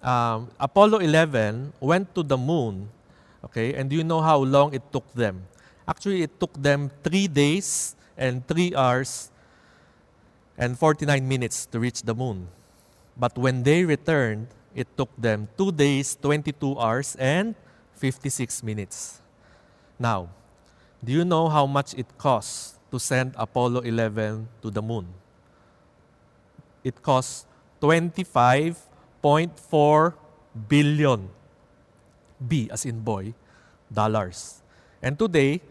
Um, 0.00 0.48
Apollo 0.58 1.04
11 1.04 1.76
went 1.78 2.14
to 2.14 2.22
the 2.22 2.38
moon, 2.38 2.88
okay, 3.44 3.74
and 3.74 3.90
do 3.90 3.96
you 3.96 4.04
know 4.04 4.22
how 4.22 4.38
long 4.38 4.72
it 4.72 4.80
took 4.90 5.04
them? 5.12 5.44
Actually, 5.86 6.22
it 6.22 6.40
took 6.40 6.56
them 6.56 6.90
three 7.04 7.28
days 7.28 7.96
and 8.16 8.40
three 8.48 8.74
hours 8.74 9.28
and 10.56 10.78
49 10.78 11.20
minutes 11.20 11.66
to 11.66 11.78
reach 11.78 12.00
the 12.00 12.14
moon. 12.14 12.48
But 13.12 13.36
when 13.36 13.62
they 13.62 13.84
returned, 13.84 14.48
it 14.76 14.92
took 14.92 15.08
them 15.16 15.48
2 15.56 15.72
days, 15.72 16.12
22 16.20 16.76
hours, 16.78 17.16
and 17.16 17.56
56 17.96 18.60
minutes. 18.62 19.22
Now, 19.98 20.28
do 21.02 21.12
you 21.12 21.24
know 21.24 21.48
how 21.48 21.64
much 21.64 21.94
it 21.96 22.04
costs 22.20 22.76
to 22.92 23.00
send 23.00 23.32
Apollo 23.40 23.80
11 23.88 24.46
to 24.60 24.68
the 24.70 24.82
moon? 24.84 25.08
It 26.84 27.02
costs 27.02 27.46
25.4 27.80 30.12
billion, 30.68 31.30
B 32.36 32.68
as 32.70 32.84
in 32.84 33.00
boy, 33.00 33.32
dollars. 33.88 34.60
And 35.00 35.18
today, 35.18 35.62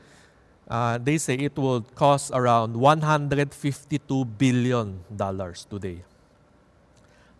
uh, 0.67 0.97
they 0.97 1.17
say 1.17 1.35
it 1.35 1.55
will 1.55 1.81
cost 1.93 2.31
around 2.33 2.75
152 2.75 4.25
billion 4.25 5.05
dollars 5.13 5.65
today. 5.69 6.01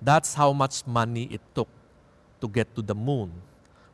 That's 0.06 0.38
how 0.38 0.54
much 0.54 0.86
money 0.86 1.26
it 1.34 1.42
took 1.58 1.68
to 2.40 2.48
get 2.48 2.70
to 2.78 2.86
the 2.86 2.94
moon. 2.94 3.34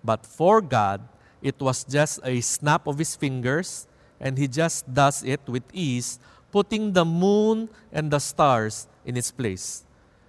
But 0.03 0.27
for 0.27 0.60
God, 0.60 1.00
it 1.41 1.56
was 1.56 1.88
just 1.88 2.20
a 2.27 2.41
snap 2.41 2.86
of 2.86 3.00
his 3.00 3.15
fingers, 3.15 3.88
and 4.20 4.38
he 4.38 4.51
just 4.51 4.91
does 4.91 5.24
it 5.24 5.39
with 5.48 5.63
ease, 5.72 6.20
putting 6.51 6.91
the 6.91 7.06
moon 7.06 7.70
and 7.96 8.12
the 8.12 8.20
stars 8.20 8.91
in 9.06 9.15
its 9.15 9.32
place. 9.32 9.86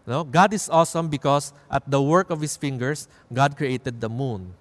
No? 0.06 0.22
God 0.22 0.54
is 0.54 0.70
awesome 0.70 1.08
because 1.08 1.52
at 1.68 1.82
the 1.90 2.00
work 2.00 2.30
of 2.30 2.40
his 2.40 2.56
fingers, 2.56 3.08
God 3.32 3.56
created 3.56 4.00
the 4.00 4.08
moon, 4.08 4.54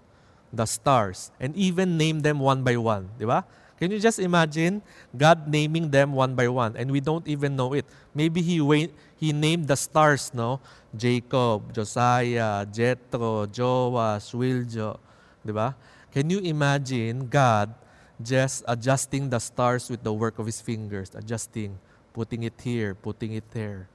the 0.52 0.66
stars, 0.66 1.30
and 1.40 1.56
even 1.56 1.98
named 1.98 2.24
them 2.24 2.40
one 2.40 2.64
by 2.64 2.78
one. 2.78 3.10
Can 3.82 3.90
you 3.90 3.98
just 3.98 4.22
imagine 4.22 4.86
God 5.10 5.50
naming 5.50 5.90
them 5.90 6.14
one 6.14 6.38
by 6.38 6.46
one 6.46 6.78
and 6.78 6.94
we 6.94 7.02
don't 7.02 7.26
even 7.26 7.58
know 7.58 7.74
it? 7.74 7.82
Maybe 8.14 8.38
He, 8.38 8.62
he 9.18 9.34
named 9.34 9.66
the 9.66 9.74
stars, 9.74 10.30
no? 10.38 10.62
Jacob, 10.94 11.74
Josiah, 11.74 12.62
Jethro, 12.70 13.50
Joash, 13.50 14.38
Wiljo. 14.38 15.02
Di 15.42 15.50
ba? 15.50 15.74
Can 16.14 16.30
you 16.30 16.38
imagine 16.46 17.26
God 17.26 17.74
just 18.22 18.62
adjusting 18.70 19.34
the 19.34 19.42
stars 19.42 19.90
with 19.90 20.06
the 20.06 20.14
work 20.14 20.38
of 20.38 20.46
His 20.46 20.62
fingers, 20.62 21.18
adjusting, 21.18 21.74
putting 22.14 22.44
it 22.46 22.62
here, 22.62 22.94
putting 22.94 23.34
it 23.34 23.50
there? 23.50 23.90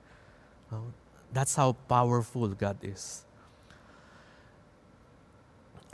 Oh, 0.75 0.91
that's 1.31 1.55
how 1.55 1.79
powerful 1.87 2.49
God 2.59 2.83
is. 2.83 3.23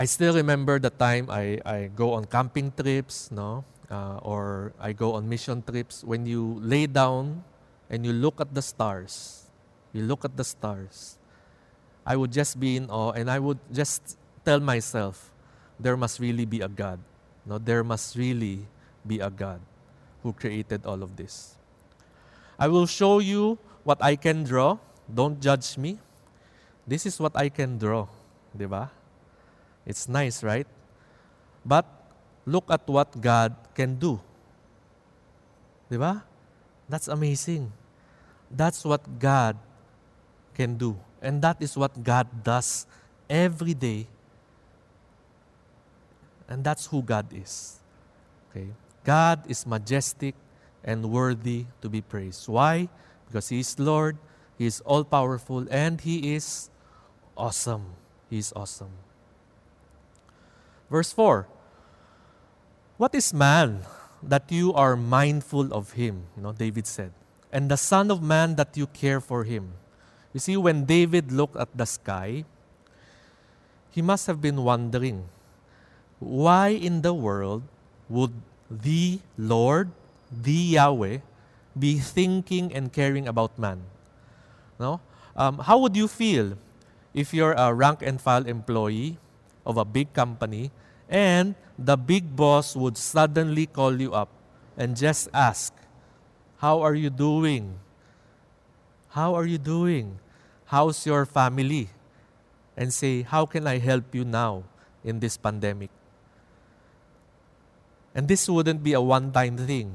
I 0.01 0.09
still 0.09 0.33
remember 0.33 0.79
the 0.79 0.89
time 0.89 1.29
I, 1.29 1.61
I 1.61 1.91
go 1.93 2.15
on 2.15 2.25
camping 2.25 2.73
trips, 2.73 3.29
no? 3.31 3.69
Uh, 3.93 4.17
or 4.25 4.73
I 4.81 4.93
go 4.97 5.15
on 5.15 5.29
mission 5.29 5.63
trips, 5.63 6.03
when 6.03 6.25
you 6.25 6.59
lay 6.65 6.87
down 6.87 7.45
and 7.91 8.07
you 8.07 8.13
look 8.13 8.41
at 8.41 8.55
the 8.55 8.63
stars, 8.63 9.45
you 9.93 10.03
look 10.03 10.25
at 10.25 10.37
the 10.37 10.45
stars, 10.45 11.19
I 12.07 12.17
would 12.17 12.33
just 12.33 12.59
be 12.59 12.77
in 12.77 12.89
awe 12.89 13.13
and 13.13 13.31
I 13.31 13.39
would 13.39 13.61
just 13.71 14.17
tell 14.45 14.59
myself, 14.59 15.31
there 15.79 15.97
must 15.97 16.19
really 16.19 16.47
be 16.47 16.61
a 16.63 16.69
God. 16.69 16.99
No, 17.45 17.59
there 17.59 17.85
must 17.85 18.17
really 18.17 18.67
be 19.07 19.21
a 19.21 19.29
God 19.29 19.61
who 20.23 20.33
created 20.33 20.87
all 20.87 21.03
of 21.03 21.17
this. 21.17 21.57
I 22.59 22.69
will 22.69 22.87
show 22.87 23.19
you 23.19 23.59
what 23.85 24.03
I 24.03 24.17
can 24.17 24.45
draw. 24.45 24.79
Don't 25.13 25.41
judge 25.41 25.77
me. 25.77 25.99
This 26.87 27.05
is 27.05 27.21
what 27.21 27.37
I 27.37 27.49
can 27.49 27.79
draw. 27.79 28.07
Diba? 28.57 28.91
It's 29.85 30.09
nice, 30.09 30.43
right? 30.43 30.67
But 31.67 31.87
look 32.47 32.71
at 32.71 32.87
what 32.87 33.21
God 33.21 33.55
can 33.75 33.97
do. 33.97 34.21
Di 35.91 35.97
ba? 35.97 36.25
That's 36.89 37.09
amazing. 37.09 37.73
That's 38.51 38.85
what 38.85 39.01
God 39.19 39.57
can 40.55 40.77
do. 40.77 40.97
And 41.21 41.41
that 41.43 41.61
is 41.61 41.77
what 41.77 42.03
God 42.03 42.27
does 42.45 42.87
every 43.31 43.75
day. 43.75 44.07
And 46.49 46.65
that's 46.65 46.87
who 46.87 47.01
God 47.03 47.27
is. 47.33 47.81
Okay? 48.51 48.69
God 49.05 49.49
is 49.49 49.67
majestic 49.67 50.35
and 50.85 51.11
worthy 51.11 51.67
to 51.81 51.89
be 51.89 52.01
praised. 52.01 52.49
Why? 52.49 52.89
Because 53.27 53.49
He 53.49 53.61
is 53.61 53.79
Lord, 53.79 54.19
He 54.59 54.67
is 54.67 54.81
all 54.85 55.05
powerful, 55.05 55.67
and 55.71 56.01
He 56.01 56.35
is 56.35 56.69
awesome. 57.37 57.97
He 58.29 58.39
is 58.39 58.53
awesome. 58.55 58.93
Verse 60.91 61.13
4 61.13 61.49
what 62.97 63.15
is 63.15 63.33
man 63.33 63.83
that 64.23 64.51
you 64.51 64.73
are 64.73 64.97
mindful 64.97 65.73
of 65.73 65.93
him? 65.93 66.27
You 66.37 66.43
know, 66.43 66.53
David 66.53 66.87
said. 66.87 67.13
And 67.53 67.71
the 67.71 67.77
Son 67.77 68.11
of 68.11 68.23
Man 68.23 68.57
that 68.57 68.77
you 68.77 68.87
care 68.87 69.21
for 69.21 69.45
him. 69.45 69.75
You 70.33 70.41
see, 70.41 70.57
when 70.57 70.85
David 70.85 71.31
looked 71.31 71.57
at 71.57 71.69
the 71.77 71.85
sky, 71.85 72.45
he 73.91 74.01
must 74.01 74.27
have 74.27 74.41
been 74.41 74.65
wondering, 74.65 75.29
why 76.19 76.69
in 76.69 77.03
the 77.03 77.13
world 77.13 77.63
would 78.09 78.33
the 78.71 79.21
Lord, 79.37 79.91
the 80.31 80.81
Yahweh, 80.81 81.19
be 81.79 81.99
thinking 81.99 82.73
and 82.73 82.93
caring 82.93 83.29
about 83.29 83.59
man? 83.59 83.85
No? 84.81 85.01
Um, 85.37 85.59
how 85.59 85.77
would 85.79 85.97
you 85.97 86.09
feel 86.09 86.57
if 87.13 87.35
you're 87.35 87.53
a 87.53 87.75
rank 87.75 88.01
and 88.01 88.21
file 88.21 88.47
employee 88.47 89.19
of 89.67 89.77
a 89.77 89.85
big 89.85 90.13
company 90.15 90.71
and 91.13 91.55
the 91.77 91.95
big 91.95 92.35
boss 92.35 92.73
would 92.73 92.97
suddenly 92.97 93.69
call 93.69 93.93
you 94.01 94.17
up 94.17 94.33
and 94.81 94.97
just 94.97 95.29
ask, 95.37 95.77
How 96.57 96.81
are 96.81 96.97
you 96.97 97.13
doing? 97.13 97.77
How 99.13 99.37
are 99.37 99.45
you 99.45 99.61
doing? 99.61 100.17
How's 100.73 101.05
your 101.05 101.29
family? 101.29 101.93
And 102.81 102.89
say, 102.89 103.21
How 103.21 103.45
can 103.45 103.69
I 103.69 103.77
help 103.77 104.17
you 104.17 104.25
now 104.25 104.65
in 105.05 105.21
this 105.21 105.37
pandemic? 105.37 105.93
And 108.17 108.27
this 108.27 108.49
wouldn't 108.49 108.83
be 108.83 108.97
a 108.97 109.01
one 109.01 109.33
time 109.33 109.61
thing, 109.61 109.93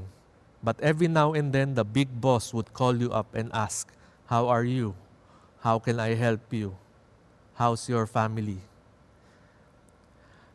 but 0.62 0.78
every 0.82 1.08
now 1.10 1.34
and 1.34 1.50
then 1.50 1.74
the 1.74 1.84
big 1.84 2.22
boss 2.22 2.54
would 2.54 2.74
call 2.78 2.94
you 2.94 3.10
up 3.10 3.34
and 3.34 3.50
ask, 3.58 3.90
How 4.30 4.48
are 4.54 4.64
you? 4.64 4.94
How 5.66 5.80
can 5.82 6.00
I 6.00 6.14
help 6.14 6.54
you? 6.54 6.78
How's 7.58 7.90
your 7.90 8.06
family? 8.06 8.62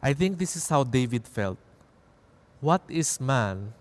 I 0.02 0.12
think 0.12 0.38
this 0.38 0.56
is 0.58 0.68
how 0.68 0.82
David 0.82 1.28
felt. 1.30 1.58
What 2.60 2.82
is 2.90 3.22
man 3.22 3.72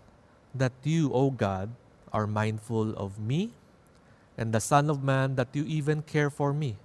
that 0.54 0.74
you, 0.84 1.10
O 1.14 1.32
God, 1.32 1.74
are 2.14 2.28
mindful 2.28 2.94
of 2.94 3.18
me? 3.18 3.54
And 4.38 4.54
the 4.54 4.62
Son 4.62 4.90
of 4.90 5.04
Man 5.04 5.36
that 5.36 5.50
you 5.54 5.66
even 5.66 6.02
care 6.02 6.30
for 6.30 6.54
me? 6.54 6.78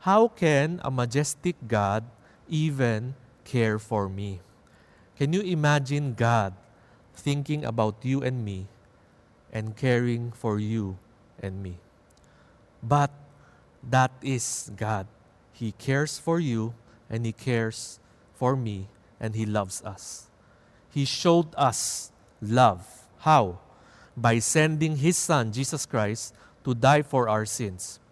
How 0.00 0.28
can 0.28 0.80
a 0.82 0.90
majestic 0.90 1.56
God 1.68 2.04
even 2.48 3.14
care 3.44 3.78
for 3.78 4.08
me? 4.08 4.40
Can 5.16 5.32
you 5.32 5.40
imagine 5.40 6.14
God 6.14 6.54
thinking 7.14 7.64
about 7.64 8.02
you 8.02 8.22
and 8.22 8.44
me 8.44 8.66
and 9.52 9.76
caring 9.76 10.32
for 10.32 10.58
you 10.58 10.98
and 11.40 11.62
me? 11.62 11.78
But 12.82 13.12
that 13.84 14.10
is 14.22 14.72
God. 14.76 15.06
He 15.52 15.72
cares 15.72 16.18
for 16.18 16.40
you 16.40 16.74
and 17.08 17.24
He 17.24 17.32
cares 17.32 18.00
for 18.42 18.58
me 18.58 18.90
and 19.22 19.38
He 19.38 19.46
loves 19.46 19.78
us. 19.86 20.26
He 20.90 21.06
showed 21.06 21.54
us 21.54 22.10
love. 22.42 22.82
How? 23.22 23.62
By 24.18 24.42
sending 24.42 24.98
His 24.98 25.14
Son, 25.14 25.54
Jesus 25.54 25.86
Christ, 25.86 26.34
to 26.66 26.74
die 26.74 27.06
for 27.06 27.30
our 27.30 27.46
sins. 27.46 28.02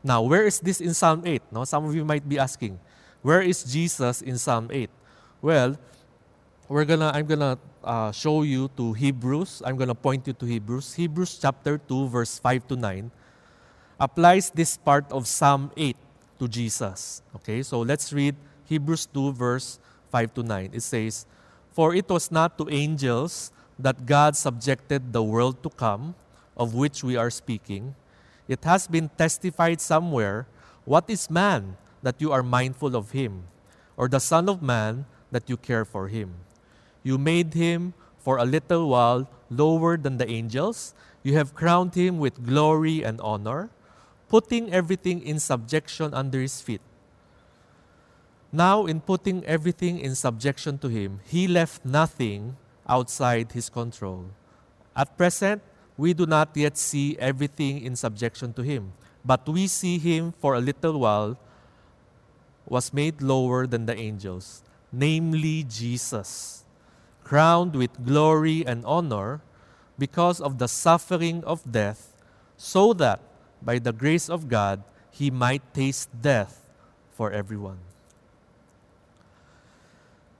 Now, 0.00 0.24
where 0.24 0.48
is 0.48 0.64
this 0.64 0.80
in 0.80 0.96
Psalm 0.96 1.28
8? 1.28 1.52
No? 1.52 1.68
Some 1.68 1.84
of 1.84 1.94
you 1.94 2.08
might 2.08 2.24
be 2.24 2.38
asking, 2.40 2.80
where 3.20 3.44
is 3.44 3.68
Jesus 3.68 4.22
in 4.24 4.40
Psalm 4.40 4.72
8? 4.72 4.88
Well, 5.42 5.76
we're 6.72 6.88
gonna, 6.88 7.12
I'm 7.12 7.26
gonna 7.26 7.58
uh, 7.84 8.12
show 8.16 8.48
you 8.48 8.72
to 8.80 8.94
Hebrews. 8.94 9.60
I'm 9.60 9.76
gonna 9.76 9.94
point 9.94 10.26
you 10.26 10.32
to 10.32 10.46
Hebrews. 10.46 10.94
Hebrews 10.94 11.36
chapter 11.36 11.76
2, 11.76 12.08
verse 12.08 12.38
5 12.38 12.66
to 12.68 12.76
9 12.76 13.10
applies 14.00 14.48
this 14.48 14.78
part 14.78 15.04
of 15.12 15.28
Psalm 15.28 15.70
8 15.76 15.96
to 16.38 16.48
Jesus. 16.48 17.20
Okay, 17.36 17.62
so 17.62 17.80
let's 17.80 18.10
read 18.10 18.36
Hebrews 18.68 19.06
2, 19.06 19.32
verse 19.32 19.78
5 20.10 20.34
to 20.34 20.42
9. 20.42 20.70
It 20.72 20.82
says, 20.82 21.26
For 21.72 21.94
it 21.94 22.08
was 22.08 22.30
not 22.30 22.58
to 22.58 22.68
angels 22.70 23.52
that 23.78 24.06
God 24.06 24.36
subjected 24.36 25.12
the 25.12 25.22
world 25.22 25.62
to 25.62 25.70
come, 25.70 26.14
of 26.56 26.74
which 26.74 27.04
we 27.04 27.16
are 27.16 27.30
speaking. 27.30 27.94
It 28.48 28.64
has 28.64 28.86
been 28.86 29.10
testified 29.16 29.80
somewhere, 29.80 30.46
What 30.84 31.10
is 31.10 31.30
man 31.30 31.76
that 32.02 32.20
you 32.20 32.30
are 32.32 32.42
mindful 32.42 32.94
of 32.94 33.10
him, 33.10 33.44
or 33.96 34.08
the 34.08 34.20
Son 34.20 34.48
of 34.48 34.62
Man 34.62 35.06
that 35.30 35.50
you 35.50 35.56
care 35.56 35.84
for 35.84 36.08
him? 36.08 36.34
You 37.02 37.18
made 37.18 37.54
him 37.54 37.94
for 38.18 38.38
a 38.38 38.44
little 38.44 38.88
while 38.88 39.28
lower 39.50 39.96
than 39.96 40.18
the 40.18 40.28
angels. 40.28 40.94
You 41.22 41.34
have 41.34 41.54
crowned 41.54 41.94
him 41.94 42.18
with 42.18 42.46
glory 42.46 43.02
and 43.02 43.20
honor 43.20 43.70
putting 44.28 44.72
everything 44.72 45.22
in 45.22 45.38
subjection 45.38 46.12
under 46.14 46.40
his 46.40 46.60
feet. 46.60 46.80
Now, 48.56 48.86
in 48.86 49.04
putting 49.04 49.44
everything 49.44 50.00
in 50.00 50.14
subjection 50.14 50.78
to 50.78 50.88
him, 50.88 51.20
he 51.28 51.46
left 51.46 51.84
nothing 51.84 52.56
outside 52.88 53.52
his 53.52 53.68
control. 53.68 54.32
At 54.96 55.18
present, 55.18 55.60
we 55.98 56.14
do 56.14 56.24
not 56.24 56.56
yet 56.56 56.78
see 56.78 57.18
everything 57.20 57.84
in 57.84 57.96
subjection 57.96 58.54
to 58.54 58.62
him, 58.62 58.94
but 59.22 59.46
we 59.46 59.66
see 59.66 59.98
him 59.98 60.32
for 60.40 60.54
a 60.54 60.64
little 60.64 60.98
while 61.00 61.36
was 62.64 62.94
made 62.94 63.20
lower 63.20 63.66
than 63.66 63.84
the 63.84 63.94
angels, 63.94 64.62
namely 64.90 65.62
Jesus, 65.68 66.64
crowned 67.24 67.76
with 67.76 68.06
glory 68.06 68.64
and 68.64 68.86
honor 68.86 69.42
because 69.98 70.40
of 70.40 70.56
the 70.56 70.66
suffering 70.66 71.44
of 71.44 71.60
death, 71.70 72.16
so 72.56 72.94
that 72.94 73.20
by 73.60 73.78
the 73.78 73.92
grace 73.92 74.30
of 74.30 74.48
God, 74.48 74.82
he 75.10 75.30
might 75.30 75.60
taste 75.74 76.08
death 76.22 76.64
for 77.12 77.30
everyone. 77.30 77.84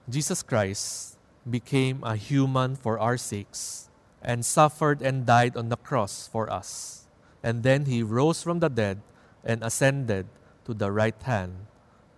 Jesus 0.08 0.42
Christ 0.42 1.18
became 1.48 2.02
a 2.02 2.16
human 2.16 2.76
for 2.76 2.98
our 2.98 3.16
sakes 3.16 3.90
and 4.22 4.44
suffered 4.44 5.02
and 5.02 5.26
died 5.26 5.56
on 5.56 5.68
the 5.68 5.76
cross 5.76 6.28
for 6.30 6.50
us. 6.50 7.06
And 7.42 7.62
then 7.62 7.86
he 7.86 8.02
rose 8.02 8.42
from 8.42 8.58
the 8.58 8.68
dead 8.68 9.02
and 9.44 9.62
ascended 9.62 10.26
to 10.66 10.74
the 10.74 10.90
right 10.90 11.20
hand 11.22 11.66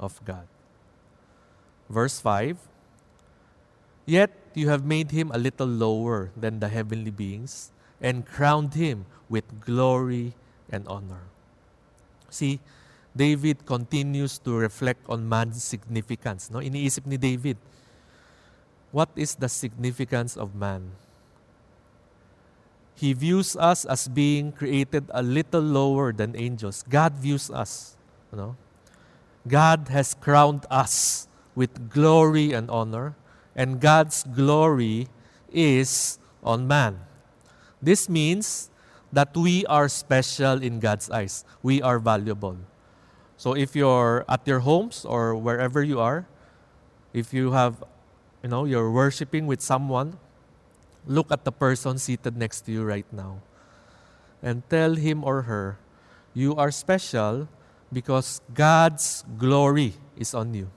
of 0.00 0.20
God. 0.24 0.48
Verse 1.88 2.20
5 2.20 2.56
Yet 4.08 4.32
you 4.54 4.72
have 4.72 4.84
made 4.88 5.12
him 5.12 5.30
a 5.32 5.38
little 5.38 5.68
lower 5.68 6.32
than 6.32 6.60
the 6.60 6.68
heavenly 6.68 7.12
beings 7.12 7.70
and 8.00 8.24
crowned 8.24 8.72
him 8.72 9.04
with 9.28 9.44
glory 9.60 10.32
and 10.72 10.88
honor. 10.88 11.28
See, 12.30 12.60
David 13.14 13.66
continues 13.66 14.38
to 14.48 14.56
reflect 14.56 15.04
on 15.08 15.28
man's 15.28 15.62
significance. 15.62 16.48
No? 16.48 16.60
Iniisip 16.60 17.04
ni 17.04 17.16
David, 17.16 17.60
what 18.90 19.08
is 19.16 19.34
the 19.34 19.48
significance 19.48 20.36
of 20.36 20.54
man? 20.54 20.92
He 22.94 23.12
views 23.12 23.54
us 23.56 23.84
as 23.84 24.08
being 24.08 24.50
created 24.50 25.04
a 25.10 25.22
little 25.22 25.60
lower 25.62 26.12
than 26.12 26.34
angels. 26.34 26.84
God 26.88 27.14
views 27.14 27.50
us. 27.50 27.96
You 28.32 28.38
know? 28.38 28.56
God 29.46 29.88
has 29.88 30.14
crowned 30.14 30.66
us 30.70 31.28
with 31.54 31.90
glory 31.90 32.52
and 32.52 32.70
honor, 32.70 33.14
and 33.54 33.80
God's 33.80 34.24
glory 34.24 35.08
is 35.52 36.18
on 36.42 36.66
man. 36.66 37.00
This 37.80 38.08
means 38.08 38.70
that 39.12 39.36
we 39.36 39.64
are 39.66 39.88
special 39.88 40.62
in 40.62 40.80
God's 40.80 41.10
eyes. 41.10 41.44
We 41.62 41.80
are 41.80 41.98
valuable. 41.98 42.56
So 43.36 43.54
if 43.54 43.74
you're 43.74 44.24
at 44.28 44.46
your 44.46 44.60
homes 44.60 45.04
or 45.04 45.34
wherever 45.34 45.82
you 45.82 46.00
are, 46.00 46.26
if 47.12 47.32
you 47.32 47.52
have, 47.52 47.82
you 48.42 48.48
know, 48.48 48.64
you're 48.64 48.90
worshiping 48.90 49.46
with 49.46 49.60
someone, 49.60 50.18
look 51.06 51.30
at 51.32 51.44
the 51.44 51.52
person 51.52 51.98
seated 51.98 52.36
next 52.36 52.62
to 52.62 52.72
you 52.72 52.84
right 52.84 53.06
now 53.12 53.40
and 54.42 54.62
tell 54.70 54.94
him 54.94 55.24
or 55.24 55.42
her, 55.42 55.78
you 56.34 56.54
are 56.54 56.70
special 56.70 57.48
because 57.92 58.40
God's 58.54 59.24
glory 59.38 59.94
is 60.16 60.34
on 60.34 60.54
you. 60.54 60.70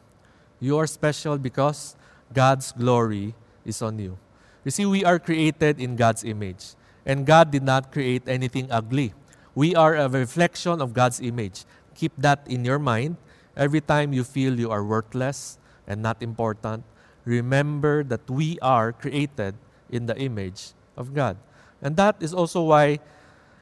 You 0.60 0.78
are 0.78 0.88
special 0.88 1.38
because 1.38 1.95
God's 2.34 2.71
glory 2.71 3.36
is 3.65 3.82
on 3.82 4.00
you. 4.00 4.17
You 4.63 4.71
see, 4.71 4.86
we 4.86 5.04
are 5.04 5.19
created 5.19 5.80
in 5.80 5.95
God's 5.95 6.24
image. 6.24 6.76
And 7.06 7.26
God 7.26 7.50
did 7.52 7.63
not 7.63 7.91
create 7.91 8.24
anything 8.28 8.71
ugly. 8.71 9.13
We 9.56 9.76
are 9.76 9.95
a 9.95 10.08
reflection 10.08 10.82
of 10.82 10.93
God's 10.93 11.19
image. 11.19 11.65
Keep 11.95 12.13
that 12.17 12.45
in 12.47 12.63
your 12.63 12.80
mind. 12.80 13.17
Every 13.58 13.82
time 13.82 14.13
you 14.13 14.24
feel 14.24 14.58
you 14.60 14.69
are 14.69 14.84
worthless 14.84 15.58
and 15.88 16.02
not 16.02 16.21
important, 16.21 16.84
remember 17.25 18.03
that 18.03 18.29
we 18.29 18.60
are 18.62 18.91
created 18.91 19.55
in 19.89 20.05
the 20.05 20.17
image 20.17 20.73
of 20.97 21.13
God. 21.13 21.38
And 21.81 21.95
that 21.97 22.15
is 22.19 22.34
also 22.34 22.63
why 22.63 22.99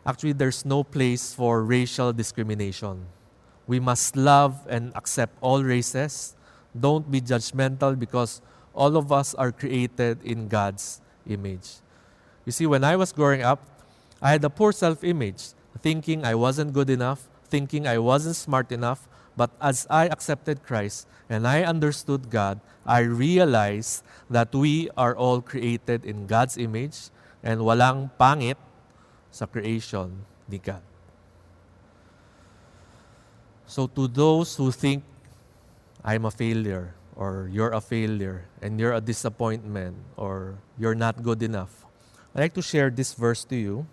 actually 0.06 0.34
there's 0.34 0.66
no 0.66 0.84
place 0.84 1.34
for 1.34 1.64
racial 1.64 2.14
discrimination. 2.14 3.06
We 3.68 3.80
must 3.80 4.16
love 4.16 4.66
and 4.68 4.92
accept 4.96 5.38
all 5.42 5.64
races. 5.64 6.36
Don't 6.78 7.10
be 7.10 7.22
judgmental 7.22 7.98
because 7.98 8.42
all 8.74 8.98
of 8.98 9.12
us 9.12 9.34
are 9.36 9.52
created 9.52 10.24
in 10.24 10.48
God's 10.48 11.02
image. 11.28 11.82
You 12.46 12.52
see, 12.52 12.66
when 12.66 12.84
I 12.84 12.96
was 12.96 13.12
growing 13.12 13.42
up, 13.42 13.62
I 14.22 14.32
had 14.32 14.44
a 14.44 14.50
poor 14.50 14.72
self 14.72 15.04
image, 15.04 15.54
thinking 15.80 16.26
I 16.26 16.36
wasn't 16.36 16.74
good 16.74 16.90
enough, 16.90 17.28
thinking 17.46 17.88
I 17.88 17.98
wasn't 18.00 18.36
smart 18.36 18.72
enough. 18.72 19.08
But 19.38 19.52
as 19.62 19.88
I 19.90 20.08
accepted 20.08 20.64
Christ 20.64 21.08
and 21.30 21.48
I 21.48 21.64
understood 21.64 22.30
God, 22.30 22.60
I 22.90 23.06
realize 23.06 24.02
that 24.34 24.50
we 24.50 24.90
are 24.98 25.14
all 25.14 25.46
created 25.46 26.10
in 26.10 26.26
God's 26.26 26.58
image 26.58 27.14
and 27.46 27.62
walang 27.62 28.10
pangit 28.18 28.58
sa 29.30 29.46
creation 29.46 30.26
ni 30.50 30.58
God. 30.58 30.82
So 33.70 33.86
to 33.94 34.10
those 34.10 34.58
who 34.58 34.74
think 34.74 35.06
I'm 36.02 36.26
a 36.26 36.34
failure 36.34 36.98
or 37.14 37.46
you're 37.54 37.70
a 37.70 37.82
failure 37.82 38.50
and 38.58 38.82
you're 38.82 38.98
a 38.98 39.02
disappointment 39.06 39.94
or 40.18 40.58
you're 40.74 40.98
not 40.98 41.22
good 41.22 41.46
enough, 41.46 41.86
I'd 42.34 42.42
like 42.42 42.58
to 42.58 42.66
share 42.66 42.90
this 42.90 43.14
verse 43.14 43.46
to 43.54 43.56
you. 43.56 43.86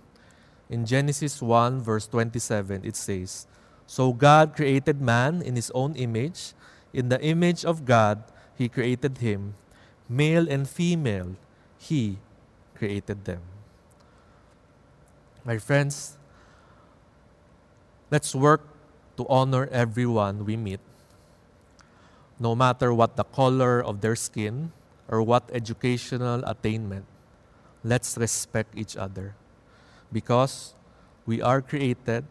In 0.73 0.89
Genesis 0.89 1.45
1, 1.45 1.85
verse 1.85 2.09
27, 2.09 2.81
it 2.83 2.97
says, 2.97 3.47
So 3.87 4.17
God 4.17 4.57
created 4.57 5.05
man 5.05 5.43
in 5.43 5.55
his 5.55 5.71
own 5.77 5.95
image. 5.95 6.57
In 6.97 7.11
the 7.11 7.21
image 7.21 7.63
of 7.65 7.85
God, 7.85 8.25
he 8.57 8.69
created 8.69 9.19
him. 9.19 9.55
Male 10.09 10.49
and 10.49 10.69
female, 10.69 11.37
he 11.79 12.19
created 12.75 13.25
them. 13.25 13.43
My 15.45 15.59
friends, 15.59 16.17
let's 18.11 18.35
work 18.35 18.63
to 19.17 19.27
honor 19.29 19.69
everyone 19.73 20.45
we 20.45 20.57
meet, 20.57 20.81
no 22.39 22.55
matter 22.55 22.93
what 22.93 23.17
the 23.17 23.25
color 23.25 23.83
of 23.83 24.01
their 24.01 24.17
skin 24.17 24.73
or 25.09 25.23
what 25.23 25.49
educational 25.53 26.45
attainment. 26.45 27.07
Let's 27.85 28.19
respect 28.19 28.75
each 28.77 28.97
other 28.97 29.35
because 30.13 30.75
we 31.25 31.41
are 31.41 31.63
created 31.63 32.25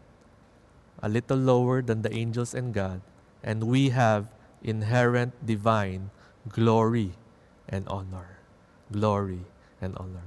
a 1.02 1.08
little 1.08 1.36
lower 1.36 1.82
than 1.82 2.02
the 2.02 2.12
angels 2.12 2.54
and 2.54 2.72
God, 2.72 3.00
and 3.42 3.64
we 3.64 3.90
have 3.90 4.28
inherent 4.62 5.32
divine 5.44 6.10
glory 6.48 7.12
and 7.68 7.86
honor. 7.88 8.38
Glory 8.92 9.40
and 9.80 9.96
honor. 9.96 10.26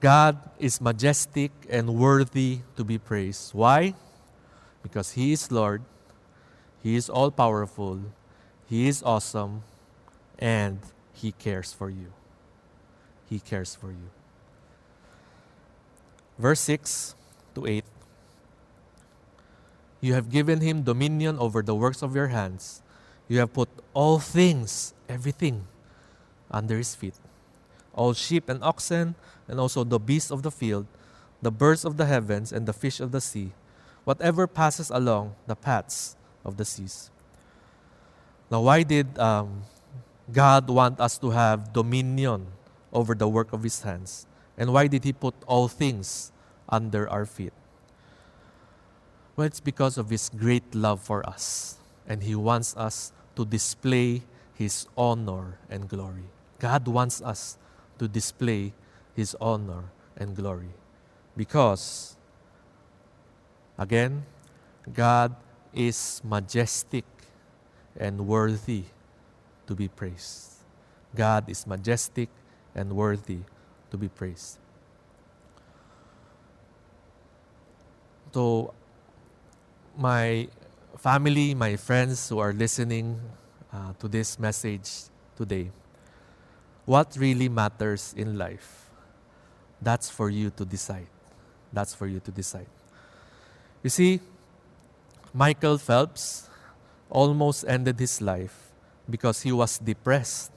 God 0.00 0.38
is 0.58 0.80
majestic 0.80 1.52
and 1.68 1.94
worthy 1.94 2.60
to 2.76 2.84
be 2.84 2.96
praised. 2.96 3.52
Why? 3.52 3.94
Because 4.82 5.12
He 5.12 5.32
is 5.32 5.52
Lord, 5.52 5.82
He 6.82 6.96
is 6.96 7.10
all 7.10 7.30
powerful, 7.30 8.00
He 8.66 8.88
is 8.88 9.02
awesome, 9.02 9.62
and 10.38 10.80
He 11.12 11.32
cares 11.32 11.72
for 11.72 11.90
you. 11.90 12.12
He 13.28 13.38
cares 13.38 13.74
for 13.74 13.92
you. 13.92 14.08
Verse 16.38 16.60
6 16.60 17.14
to 17.54 17.66
8 17.66 17.84
You 20.00 20.14
have 20.14 20.30
given 20.30 20.62
Him 20.62 20.82
dominion 20.82 21.38
over 21.38 21.60
the 21.60 21.74
works 21.74 22.00
of 22.00 22.16
your 22.16 22.28
hands. 22.28 22.80
You 23.30 23.38
have 23.38 23.54
put 23.54 23.70
all 23.94 24.18
things, 24.18 24.92
everything, 25.08 25.64
under 26.50 26.76
His 26.76 26.94
feet 26.94 27.14
all 27.94 28.12
sheep 28.12 28.48
and 28.48 28.62
oxen, 28.62 29.14
and 29.48 29.58
also 29.58 29.84
the 29.84 29.98
beasts 29.98 30.30
of 30.30 30.42
the 30.42 30.50
field, 30.50 30.86
the 31.42 31.50
birds 31.50 31.84
of 31.84 31.96
the 31.96 32.06
heavens, 32.06 32.52
and 32.52 32.66
the 32.66 32.72
fish 32.72 33.00
of 33.00 33.12
the 33.12 33.20
sea, 33.20 33.52
whatever 34.04 34.46
passes 34.46 34.90
along 34.90 35.34
the 35.46 35.56
paths 35.56 36.16
of 36.44 36.56
the 36.56 36.64
seas. 36.64 37.10
Now, 38.50 38.62
why 38.62 38.82
did 38.82 39.18
um, 39.18 39.62
God 40.32 40.68
want 40.68 41.00
us 41.00 41.18
to 41.18 41.30
have 41.30 41.72
dominion 41.72 42.46
over 42.92 43.14
the 43.14 43.28
work 43.28 43.52
of 43.52 43.62
His 43.62 43.82
hands? 43.82 44.26
And 44.56 44.72
why 44.72 44.86
did 44.86 45.04
He 45.04 45.12
put 45.12 45.34
all 45.46 45.68
things 45.68 46.32
under 46.68 47.08
our 47.08 47.26
feet? 47.26 47.52
Well, 49.36 49.46
it's 49.46 49.60
because 49.60 49.98
of 49.98 50.10
His 50.10 50.28
great 50.28 50.74
love 50.74 51.00
for 51.00 51.26
us, 51.28 51.78
and 52.06 52.22
He 52.22 52.34
wants 52.34 52.76
us 52.76 53.12
to 53.36 53.44
display 53.44 54.22
His 54.54 54.86
honor 54.96 55.58
and 55.68 55.88
glory. 55.88 56.28
God 56.58 56.86
wants 56.88 57.22
us 57.22 57.56
to 57.98 58.08
display 58.08 58.72
His 59.14 59.36
honor 59.40 59.84
and 60.16 60.36
glory. 60.36 60.74
Because, 61.36 62.16
again, 63.78 64.24
God 64.92 65.34
is 65.72 66.20
majestic 66.24 67.04
and 67.96 68.26
worthy 68.26 68.84
to 69.66 69.74
be 69.74 69.88
praised. 69.88 70.54
God 71.14 71.48
is 71.48 71.66
majestic 71.66 72.28
and 72.74 72.92
worthy 72.92 73.40
to 73.90 73.96
be 73.96 74.08
praised. 74.08 74.58
So, 78.32 78.74
my 79.96 80.48
family, 81.00 81.54
my 81.54 81.76
friends 81.76 82.28
who 82.28 82.38
are 82.38 82.52
listening 82.52 83.18
uh, 83.72 83.94
to 83.98 84.06
this 84.06 84.38
message 84.38 85.08
today, 85.34 85.70
what 86.84 87.16
really 87.16 87.48
matters 87.48 88.12
in 88.18 88.36
life. 88.36 88.90
That's 89.80 90.10
for 90.10 90.28
you 90.28 90.50
to 90.50 90.64
decide. 90.66 91.06
That's 91.72 91.94
for 91.94 92.06
you 92.06 92.20
to 92.20 92.30
decide. 92.30 92.66
You 93.82 93.88
see, 93.88 94.20
Michael 95.32 95.78
Phelps 95.78 96.50
almost 97.08 97.64
ended 97.66 97.98
his 97.98 98.20
life 98.20 98.68
because 99.08 99.40
he 99.40 99.52
was 99.52 99.78
depressed. 99.78 100.52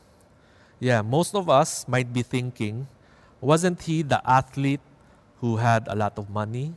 Yeah, 0.78 1.02
most 1.02 1.36
of 1.36 1.50
us 1.50 1.88
might 1.88 2.12
be 2.12 2.22
thinking, 2.22 2.88
wasn't 3.40 3.82
he 3.84 4.02
the 4.02 4.20
athlete 4.30 4.82
who 5.40 5.56
had 5.56 5.88
a 5.88 5.96
lot 5.96 6.20
of 6.20 6.30
money, 6.30 6.74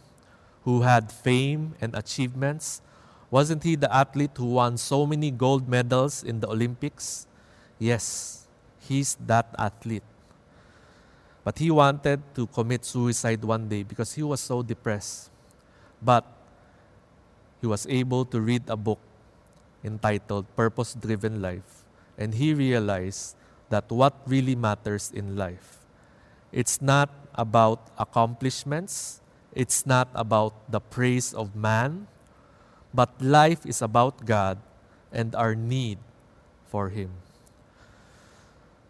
who 0.62 0.82
had 0.82 1.10
fame 1.10 1.74
and 1.80 1.96
achievements? 1.96 2.80
Wasn't 3.30 3.62
he 3.62 3.74
the 3.74 3.92
athlete 3.92 4.30
who 4.36 4.46
won 4.56 4.76
so 4.76 5.06
many 5.06 5.30
gold 5.30 5.68
medals 5.68 6.22
in 6.22 6.40
the 6.40 6.48
Olympics? 6.48 7.26
Yes, 7.78 8.46
he's 8.80 9.16
that 9.26 9.54
athlete. 9.58 10.04
But 11.44 11.58
he 11.58 11.70
wanted 11.70 12.22
to 12.34 12.46
commit 12.48 12.84
suicide 12.84 13.44
one 13.44 13.68
day 13.68 13.82
because 13.82 14.14
he 14.14 14.22
was 14.22 14.40
so 14.40 14.62
depressed. 14.62 15.30
But 16.02 16.24
he 17.60 17.66
was 17.66 17.86
able 17.86 18.24
to 18.26 18.40
read 18.40 18.62
a 18.68 18.76
book 18.76 18.98
entitled 19.84 20.46
Purpose 20.56 20.94
Driven 20.94 21.40
Life. 21.40 21.84
And 22.18 22.34
he 22.34 22.54
realized 22.54 23.36
that 23.70 23.90
what 23.90 24.14
really 24.26 24.54
matters 24.54 25.10
in 25.14 25.36
life, 25.36 25.78
it's 26.52 26.80
not 26.80 27.10
about 27.34 27.90
accomplishments, 27.98 29.20
it's 29.52 29.86
not 29.86 30.08
about 30.14 30.54
the 30.70 30.80
praise 30.80 31.34
of 31.34 31.54
man, 31.54 32.06
but 32.96 33.12
life 33.20 33.68
is 33.68 33.84
about 33.84 34.24
God 34.24 34.56
and 35.12 35.36
our 35.36 35.54
need 35.54 36.00
for 36.64 36.88
Him. 36.88 37.12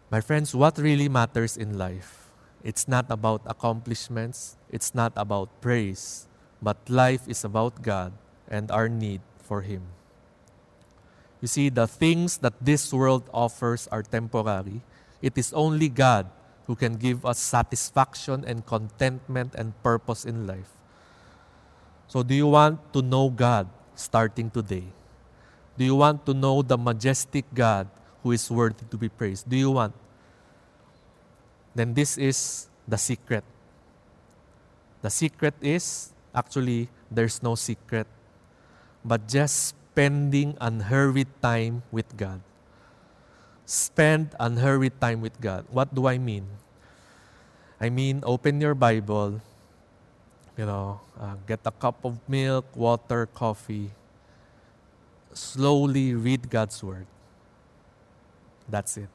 My 0.07 0.23
friends, 0.23 0.55
what 0.55 0.79
really 0.79 1.11
matters 1.11 1.59
in 1.59 1.77
life? 1.77 2.31
It's 2.63 2.87
not 2.87 3.11
about 3.11 3.43
accomplishments, 3.43 4.55
it's 4.71 4.95
not 4.95 5.11
about 5.19 5.51
praise, 5.59 6.25
but 6.63 6.79
life 6.87 7.27
is 7.27 7.43
about 7.43 7.83
God 7.83 8.13
and 8.47 8.71
our 8.71 8.87
need 8.87 9.19
for 9.43 9.61
Him. 9.67 9.83
You 11.43 11.51
see, 11.51 11.67
the 11.67 11.85
things 11.85 12.39
that 12.39 12.55
this 12.63 12.93
world 12.93 13.29
offers 13.33 13.91
are 13.91 14.01
temporary. 14.01 14.81
It 15.21 15.37
is 15.37 15.51
only 15.51 15.89
God 15.89 16.31
who 16.65 16.75
can 16.75 16.95
give 16.95 17.25
us 17.25 17.39
satisfaction 17.39 18.43
and 18.47 18.65
contentment 18.65 19.53
and 19.53 19.75
purpose 19.83 20.25
in 20.25 20.47
life. 20.47 20.71
So, 22.07 22.23
do 22.23 22.33
you 22.33 22.47
want 22.47 22.79
to 22.93 23.01
know 23.01 23.29
God 23.29 23.67
starting 23.97 24.49
today? 24.49 24.85
Do 25.77 25.83
you 25.83 25.95
want 25.95 26.25
to 26.25 26.33
know 26.33 26.61
the 26.61 26.77
majestic 26.77 27.45
God 27.53 27.89
who 28.23 28.31
is 28.31 28.49
worthy 28.49 28.85
to 28.89 28.97
be 28.97 29.09
praised? 29.09 29.49
Do 29.49 29.57
you 29.57 29.71
want? 29.71 29.93
Then 31.75 31.93
this 31.93 32.17
is 32.17 32.69
the 32.87 32.97
secret. 32.97 33.43
The 35.01 35.09
secret 35.09 35.53
is 35.61 36.13
actually 36.33 36.89
there's 37.11 37.43
no 37.43 37.55
secret, 37.55 38.07
but 39.05 39.27
just 39.27 39.73
spending 39.73 40.57
unhurried 40.61 41.29
time 41.41 41.83
with 41.91 42.17
God. 42.17 42.41
Spend 43.65 44.33
unhurried 44.39 44.99
time 45.01 45.21
with 45.21 45.39
God. 45.41 45.65
What 45.69 45.93
do 45.93 46.07
I 46.07 46.17
mean? 46.17 46.47
I 47.79 47.89
mean, 47.89 48.23
open 48.25 48.61
your 48.61 48.73
Bible, 48.73 49.41
you 50.57 50.65
know, 50.65 50.99
uh, 51.21 51.35
get 51.45 51.61
a 51.65 51.71
cup 51.71 52.03
of 52.03 52.17
milk, 52.27 52.65
water, 52.75 53.27
coffee. 53.27 53.91
Slowly 55.33 56.15
read 56.15 56.49
God's 56.49 56.83
Word. 56.83 57.05
That's 58.67 58.97
it. 58.97 59.09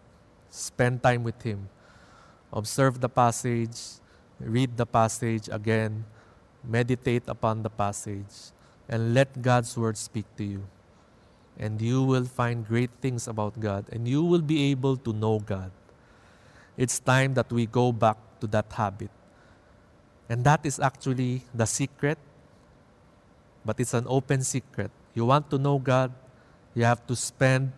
Spend 0.51 1.03
time 1.03 1.25
with 1.25 1.43
Him. 1.43 1.69
Observe 2.53 3.01
the 3.01 3.09
passage, 3.09 3.99
read 4.39 4.77
the 4.77 4.87
passage 4.87 5.49
again, 5.51 6.05
meditate 6.63 7.25
upon 7.27 7.63
the 7.63 7.71
passage, 7.71 8.53
and 8.89 9.15
let 9.15 9.43
God's 9.43 9.77
Word 9.77 9.97
speak 9.97 10.27
to 10.37 10.45
you. 10.45 10.63
And 11.59 11.83
you 11.83 12.03
will 12.03 12.25
find 12.25 12.67
great 12.67 12.91
things 13.01 13.27
about 13.27 13.59
God, 13.59 13.87
and 13.91 14.07
you 14.07 14.23
will 14.23 14.43
be 14.43 14.71
able 14.71 14.97
to 14.99 15.13
know 15.13 15.41
God. 15.41 15.73
It's 16.77 16.99
time 16.99 17.35
that 17.35 17.51
we 17.51 17.67
go 17.67 17.91
back 17.93 18.17
to 18.41 18.47
that 18.49 18.73
habit. 18.73 19.11
And 20.33 20.49
that 20.49 20.65
is 20.65 20.81
actually 20.81 21.45
the 21.53 21.67
secret, 21.67 22.17
but 23.69 23.79
it's 23.79 23.93
an 23.93 24.07
open 24.09 24.41
secret. 24.41 24.91
You 25.13 25.27
want 25.27 25.51
to 25.51 25.59
know 25.59 25.77
God, 25.77 26.11
you 26.73 26.85
have 26.89 27.07
to 27.09 27.15
spend 27.15 27.77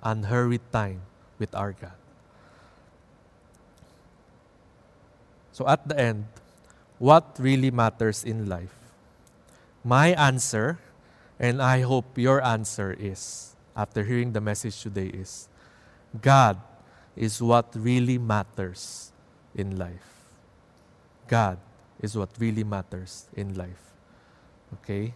unhurried 0.00 0.62
time 0.70 1.02
with 1.40 1.52
our 1.56 1.72
God. 1.72 1.98
So 5.50 5.66
at 5.66 5.82
the 5.88 5.98
end, 5.98 6.26
what 7.00 7.34
really 7.36 7.72
matters 7.72 8.22
in 8.22 8.48
life? 8.48 8.78
My 9.82 10.14
answer, 10.14 10.78
and 11.40 11.60
I 11.60 11.80
hope 11.80 12.16
your 12.16 12.38
answer 12.46 12.94
is, 12.94 13.56
after 13.74 14.04
hearing 14.04 14.34
the 14.34 14.40
message 14.40 14.80
today, 14.80 15.10
is 15.10 15.48
God 16.22 16.62
is 17.16 17.42
what 17.42 17.74
really 17.74 18.18
matters 18.18 19.10
in 19.52 19.76
life. 19.76 20.11
God 21.32 21.56
is 22.04 22.12
what 22.12 22.28
really 22.36 22.62
matters 22.62 23.24
in 23.32 23.56
life. 23.56 23.96
Okay? 24.76 25.14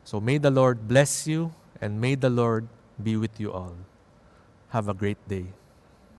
So 0.00 0.16
may 0.16 0.38
the 0.38 0.50
Lord 0.50 0.88
bless 0.88 1.28
you 1.28 1.52
and 1.76 2.00
may 2.00 2.14
the 2.16 2.32
Lord 2.32 2.64
be 2.96 3.20
with 3.20 3.36
you 3.36 3.52
all. 3.52 3.76
Have 4.72 4.88
a 4.88 4.94
great 4.94 5.20
day. 5.28 5.52